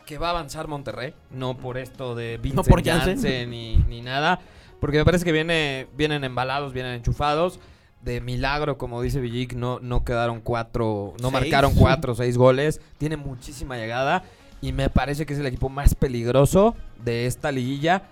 que 0.05 0.17
va 0.17 0.27
a 0.27 0.31
avanzar 0.31 0.67
Monterrey, 0.67 1.13
no 1.31 1.57
por 1.57 1.77
esto 1.77 2.15
de 2.15 2.37
Vincent 2.37 2.67
por 2.67 2.83
Janssen. 2.83 3.15
Janssen 3.15 3.49
ni, 3.49 3.77
ni 3.87 4.01
nada, 4.01 4.39
porque 4.79 4.97
me 4.97 5.05
parece 5.05 5.25
que 5.25 5.31
viene, 5.31 5.87
vienen 5.95 6.23
embalados, 6.23 6.73
vienen 6.73 6.93
enchufados. 6.93 7.59
De 8.03 8.19
milagro, 8.21 8.77
como 8.77 9.01
dice 9.01 9.19
Villic, 9.19 9.53
no, 9.53 9.79
no 9.79 10.03
quedaron 10.03 10.41
cuatro, 10.41 11.13
no 11.21 11.29
Seis. 11.29 11.33
marcaron 11.33 11.73
cuatro 11.75 12.13
o 12.13 12.15
seis 12.15 12.37
goles. 12.37 12.81
Tiene 12.97 13.15
muchísima 13.17 13.77
llegada 13.77 14.23
y 14.59 14.73
me 14.73 14.89
parece 14.89 15.25
que 15.25 15.33
es 15.33 15.39
el 15.39 15.45
equipo 15.45 15.69
más 15.69 15.93
peligroso 15.95 16.75
de 17.03 17.27
esta 17.27 17.51
liguilla 17.51 18.03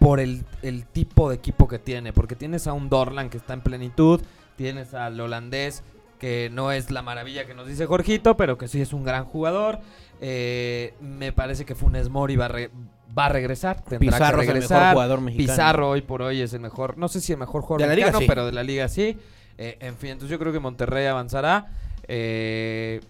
por 0.00 0.18
el, 0.20 0.44
el 0.62 0.84
tipo 0.86 1.28
de 1.28 1.36
equipo 1.36 1.68
que 1.68 1.78
tiene. 1.78 2.12
Porque 2.12 2.34
tienes 2.36 2.66
a 2.66 2.72
un 2.72 2.88
Dorlan 2.88 3.30
que 3.30 3.36
está 3.36 3.52
en 3.54 3.60
plenitud, 3.60 4.20
tienes 4.56 4.92
al 4.94 5.20
holandés 5.20 5.84
que 6.18 6.50
no 6.52 6.72
es 6.72 6.90
la 6.90 7.02
maravilla 7.02 7.46
que 7.46 7.54
nos 7.54 7.68
dice 7.68 7.86
Jorgito, 7.86 8.36
pero 8.36 8.58
que 8.58 8.66
sí 8.66 8.80
es 8.80 8.92
un 8.92 9.04
gran 9.04 9.24
jugador. 9.24 9.78
Eh, 10.20 10.94
me 11.00 11.30
parece 11.32 11.64
que 11.64 11.76
Funes 11.76 12.08
Mori 12.08 12.34
va 12.34 12.48
re- 12.48 12.70
va 13.18 13.26
a 13.26 13.28
regresar. 13.30 13.82
Tendrá 13.82 13.98
Pizarro 13.98 14.38
que 14.38 14.44
es 14.44 14.48
el 14.48 14.54
regresar. 14.54 14.78
mejor 14.80 14.92
jugador 14.94 15.20
mexicano. 15.20 15.52
Pizarro 15.52 15.90
hoy 15.90 16.02
por 16.02 16.22
hoy 16.22 16.40
es 16.40 16.52
el 16.52 16.60
mejor, 16.60 16.96
no 16.98 17.08
sé 17.08 17.20
si 17.20 17.32
el 17.32 17.38
mejor 17.38 17.62
jugador 17.62 17.80
De 17.82 17.88
la 17.88 17.94
liga, 17.94 18.06
mexicano, 18.06 18.20
sí. 18.20 18.26
pero 18.28 18.46
de 18.46 18.52
la 18.52 18.62
liga 18.62 18.88
sí. 18.88 19.18
Eh, 19.58 19.76
en 19.80 19.96
fin, 19.96 20.10
entonces 20.10 20.30
yo 20.30 20.38
creo 20.38 20.52
que 20.52 20.60
Monterrey 20.60 21.06
avanzará. 21.06 21.66
Eh, 22.06 23.00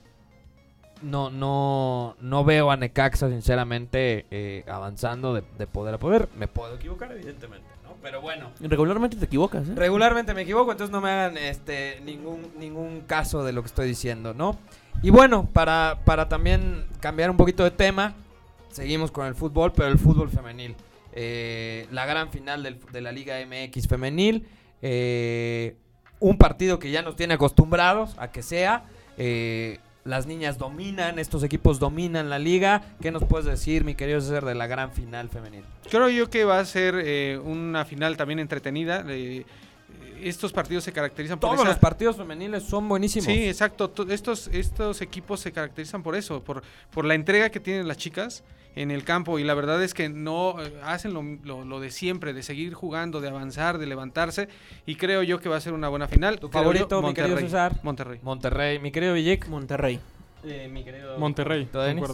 no, 1.02 1.30
no, 1.30 2.16
no 2.20 2.44
veo 2.44 2.70
a 2.70 2.76
Necaxa, 2.76 3.28
sinceramente, 3.28 4.26
eh, 4.30 4.64
avanzando 4.66 5.34
de, 5.34 5.44
de 5.58 5.66
poder 5.66 5.94
a 5.94 5.98
poder. 5.98 6.28
Me 6.36 6.48
puedo 6.48 6.74
equivocar, 6.74 7.12
evidentemente, 7.12 7.68
¿no? 7.84 7.94
Pero 8.02 8.20
bueno. 8.20 8.50
Regularmente 8.60 9.16
te 9.16 9.26
equivocas, 9.26 9.68
¿eh? 9.68 9.72
Regularmente 9.76 10.34
me 10.34 10.42
equivoco, 10.42 10.72
entonces 10.72 10.90
no 10.92 11.00
me 11.00 11.10
hagan 11.10 11.36
este 11.36 12.00
ningún, 12.04 12.50
ningún 12.58 13.02
caso 13.02 13.44
de 13.44 13.52
lo 13.52 13.62
que 13.62 13.66
estoy 13.68 13.86
diciendo, 13.86 14.34
¿no? 14.34 14.58
Y 15.02 15.10
bueno, 15.10 15.48
para, 15.52 16.00
para 16.04 16.28
también 16.28 16.86
cambiar 16.98 17.30
un 17.30 17.36
poquito 17.36 17.62
de 17.62 17.70
tema, 17.70 18.14
seguimos 18.78 19.10
con 19.10 19.26
el 19.26 19.34
fútbol, 19.34 19.72
pero 19.72 19.88
el 19.88 19.98
fútbol 19.98 20.30
femenil. 20.30 20.74
Eh, 21.12 21.86
la 21.90 22.06
gran 22.06 22.30
final 22.30 22.62
del- 22.62 22.78
de 22.92 23.00
la 23.00 23.12
Liga 23.12 23.38
MX 23.40 23.86
femenil. 23.88 24.46
eh, 24.80 25.74
un 26.20 26.38
partido 26.38 26.78
que 26.78 26.90
ya 26.92 27.02
nos 27.02 27.16
tiene 27.16 27.34
acostumbrados 27.34 28.14
a 28.18 28.30
que 28.30 28.42
sea. 28.42 28.84
eh, 29.20 29.78
las 30.04 30.26
niñas 30.26 30.56
dominan, 30.58 31.18
estos 31.18 31.42
equipos 31.42 31.80
dominan 31.80 32.30
la 32.30 32.38
liga. 32.38 32.82
¿Qué 33.02 33.10
nos 33.10 33.24
puedes 33.24 33.46
decir, 33.46 33.82
mi 33.84 33.94
querido 33.96 34.20
César, 34.20 34.44
de 34.44 34.54
la 34.54 34.68
gran 34.68 34.92
final 34.92 35.28
femenil? 35.28 35.64
Creo 35.90 36.08
yo 36.08 36.30
que 36.30 36.44
va 36.44 36.60
a 36.60 36.64
ser 36.64 37.40
una 37.40 37.84
final 37.84 38.16
también 38.16 38.38
entretenida. 38.38 39.02
Estos 40.22 40.52
partidos 40.52 40.84
se 40.84 40.92
caracterizan 40.92 41.38
por 41.38 41.50
Todos 41.54 41.66
los 41.66 41.76
partidos 41.78 42.16
femeniles 42.16 42.62
son 42.62 42.88
buenísimos. 42.88 43.26
Sí, 43.26 43.46
exacto. 43.48 43.90
To- 43.90 44.10
Estos, 44.10 44.48
estos 44.48 45.00
equipos 45.02 45.40
se 45.40 45.52
caracterizan 45.52 46.02
por 46.02 46.16
eso, 46.16 46.42
por, 46.42 46.62
por 46.90 47.04
la 47.04 47.14
entrega 47.14 47.50
que 47.50 47.60
tienen 47.60 47.86
las 47.88 47.96
chicas 47.96 48.44
en 48.76 48.90
el 48.90 49.02
campo 49.02 49.38
y 49.38 49.44
la 49.44 49.54
verdad 49.54 49.82
es 49.82 49.92
que 49.94 50.08
no 50.08 50.62
eh, 50.62 50.72
hacen 50.84 51.12
lo, 51.14 51.22
lo- 51.22 51.64
lo 51.64 51.80
de 51.80 51.90
siempre, 51.90 52.32
de 52.32 52.42
seguir 52.42 52.74
jugando, 52.74 53.20
de 53.20 53.28
avanzar, 53.28 53.78
de 53.78 53.86
levantarse 53.86 54.48
y 54.86 54.94
creo 54.96 55.22
yo 55.22 55.40
que 55.40 55.48
va 55.48 55.56
a 55.56 55.60
ser 55.60 55.72
una 55.72 55.88
buena 55.88 56.06
final. 56.06 56.38
¿Tu 56.38 56.48
Creo 56.48 56.62
favorito, 56.62 57.00
yo, 57.00 57.06
mi 57.08 57.14
querido 57.14 57.34
Monterrey. 57.36 57.50
César? 57.50 57.80
Monterrey. 57.82 58.20
Monterrey, 58.22 58.78
mi 58.78 58.92
querido 58.92 59.14
Villic. 59.14 59.48
Monterrey. 59.48 59.98
Eh, 60.44 60.68
mi 60.72 60.84
querido 60.84 61.18
Monterrey. 61.18 61.68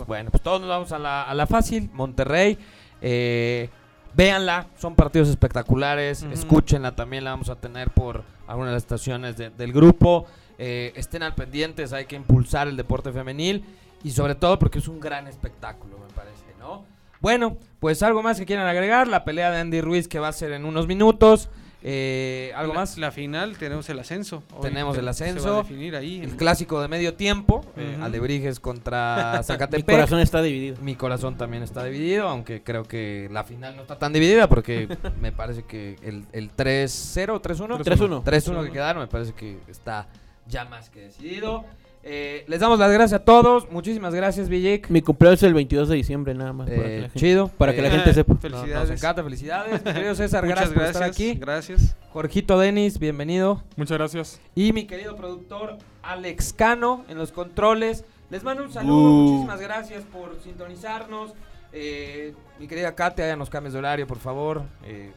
Bueno, 0.07 0.31
pues 0.31 0.43
todos 0.43 0.61
nos 0.61 0.71
vamos 0.71 0.93
a 0.93 0.99
la, 0.99 1.23
a 1.25 1.35
la 1.35 1.47
fácil. 1.47 1.91
Monterrey. 1.93 2.57
Eh, 3.03 3.69
véanla, 4.17 4.67
son 4.79 4.95
partidos 4.95 5.29
espectaculares. 5.29 6.23
Escúchenla, 6.25 6.95
también 6.95 7.25
la 7.25 7.31
vamos 7.31 7.49
a 7.51 7.57
tener 7.57 7.91
por 7.91 8.23
algunas 8.47 8.71
de 8.71 8.75
las 8.75 8.83
estaciones 8.83 9.37
de- 9.37 9.51
del 9.51 9.73
grupo. 9.73 10.27
Eh, 10.59 10.93
estén 10.97 11.23
al 11.23 11.35
pendientes, 11.35 11.93
hay 11.93 12.05
que 12.07 12.17
impulsar 12.17 12.69
el 12.69 12.77
deporte 12.77 13.13
femenil. 13.13 13.65
Y 14.03 14.11
sobre 14.11 14.35
todo 14.35 14.59
porque 14.59 14.79
es 14.81 14.89
un 14.89 15.01
gran 15.01 15.27
espectáculo, 15.27 15.99
me 15.99 16.13
parece, 16.15 16.45
¿no? 16.59 16.85
Bueno, 17.21 17.57
pues 17.81 18.03
algo 18.03 18.23
más 18.23 18.39
que 18.39 18.45
quieran 18.45 18.67
agregar. 18.67 19.09
La 19.09 19.25
pelea 19.25 19.51
de 19.51 19.61
Andy 19.61 19.81
Ruiz 19.81 20.09
que 20.09 20.19
va 20.19 20.29
a 20.29 20.33
ser 20.33 20.53
en 20.53 20.67
unos 20.67 20.87
minutos. 20.87 21.49
Eh, 21.87 22.51
¿Algo 22.57 22.73
La- 22.73 22.81
más? 22.81 22.97
La 22.97 23.11
final 23.13 23.59
tenemos 23.59 23.87
el 23.91 23.99
ascenso. 23.99 24.43
Hoy 24.55 24.63
Tenemos 24.63 24.95
te- 24.95 25.01
el 25.01 25.05
Se 25.15 25.25
va 25.25 25.31
ascenso. 25.31 25.55
a 25.55 25.63
definir 25.65 25.95
ahí. 25.95 26.21
El 26.23 26.35
clásico 26.37 26.81
de 26.81 26.89
medio 26.89 27.13
tiempo. 27.13 27.63
eh, 27.77 27.93
Ujú. 27.97 28.05
Alebrijes 28.05 28.59
contra 28.59 29.35
Mi 29.39 29.45
Zacatepec. 29.45 29.85
corazón 29.95 30.21
está 30.21 30.41
dividido. 30.41 30.79
Mi 30.81 30.95
corazón 30.97 31.37
también 31.37 31.63
está 31.63 31.85
dividido, 31.85 32.27
aunque 32.27 32.63
creo 32.63 32.85
que 32.85 33.29
la 33.31 33.45
final 33.45 33.77
no 33.77 33.83
está 33.83 33.99
tan 33.99 34.15
dividida 34.15 34.49
porque 34.49 34.89
me 35.21 35.31
parece 35.31 35.65
que 35.65 35.97
el, 36.03 36.25
el 36.33 36.51
3-0, 36.53 37.43
3-1, 37.43 37.79
3-1. 37.85 38.23
3-1 38.25 38.65
que 38.65 38.71
quedaron, 38.73 39.03
me 39.03 39.09
parece 39.09 39.35
que 39.35 39.59
está 39.69 40.09
ya 40.47 40.65
más 40.65 40.89
que 40.89 41.01
decidido. 41.01 41.65
Eh, 42.07 42.45
les 42.49 42.61
damos 42.61 42.79
las 42.79 42.93
gracias 42.93 43.21
a 43.21 43.25
todos. 43.25 43.71
Muchísimas 43.71 44.15
gracias, 44.15 44.49
Villic. 44.51 44.91
Mi 44.91 45.01
cumpleaños 45.01 45.41
es 45.43 45.47
el 45.47 45.55
22 45.55 45.89
de 45.89 45.97
diciembre, 45.97 46.35
nada 46.35 46.53
más. 46.53 46.69
Eh, 46.69 47.01
gente- 47.03 47.19
chido. 47.19 47.49
para 47.57 47.75
que 47.75 47.81
la 47.81 47.89
Eh, 47.89 47.93
gente 47.93 48.13
sepa. 48.13 48.35
no- 48.35 48.41
Felicidades. 48.41 48.91
Nos 48.91 48.99
encanta, 49.01 49.25
felicidades. 49.25 49.85
Mi 49.85 49.93
querido 49.93 50.15
César, 50.15 50.45
Muchas 50.45 50.59
gracias, 50.59 50.75
por 50.75 50.83
estar 50.85 51.03
aquí. 51.03 51.35
Gracias. 51.35 51.97
Jorgito 52.13 52.59
Denis, 52.59 52.99
bienvenido. 52.99 53.63
Muchas 53.77 53.97
gracias. 53.97 54.41
Y 54.55 54.73
mi 54.75 54.85
querido 54.87 55.17
productor 55.17 55.79
Alex 56.03 56.53
Cano 56.53 57.05
en 57.09 57.17
los 57.17 57.33
controles. 57.33 58.05
Les 58.31 58.45
mando 58.45 58.65
un 58.65 58.73
saludo, 58.73 58.97
Uh. 59.11 59.23
muchísimas 59.31 59.61
gracias 59.61 60.03
por 60.05 60.39
sintonizarnos. 60.43 61.33
Eh, 61.73 62.35
mi 62.61 62.69
querida 62.69 62.95
Katia, 62.95 63.27
ya 63.27 63.37
nos 63.37 63.49
cambies 63.51 63.73
de 63.73 63.79
horario, 63.79 64.07
por 64.07 64.19
favor. 64.19 64.63
Eh, 64.85 65.11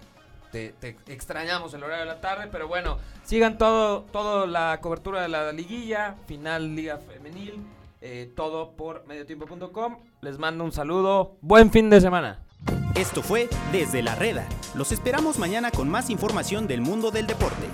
te, 0.51 0.73
extrañamos 1.07 1.73
el 1.73 1.83
horario 1.83 2.05
de 2.05 2.11
la 2.13 2.21
tarde, 2.21 2.47
pero 2.51 2.67
bueno, 2.67 2.97
sigan 3.23 3.57
todo, 3.57 4.01
todo 4.11 4.47
la 4.47 4.79
cobertura 4.81 5.21
de 5.21 5.27
la 5.27 5.51
liguilla, 5.51 6.15
final 6.27 6.75
Liga 6.75 6.97
Femenil, 6.97 7.65
eh, 8.01 8.31
todo 8.35 8.71
por 8.71 9.05
mediotiempo.com. 9.07 9.97
Les 10.21 10.37
mando 10.37 10.63
un 10.63 10.71
saludo, 10.71 11.37
buen 11.41 11.71
fin 11.71 11.89
de 11.89 12.01
semana. 12.01 12.39
Esto 12.95 13.21
fue 13.21 13.47
Desde 13.71 14.01
la 14.01 14.15
Reda. 14.15 14.47
Los 14.73 14.91
esperamos 14.91 15.37
mañana 15.37 15.71
con 15.71 15.89
más 15.89 16.09
información 16.09 16.67
del 16.67 16.81
mundo 16.81 17.11
del 17.11 17.27
deporte. 17.27 17.67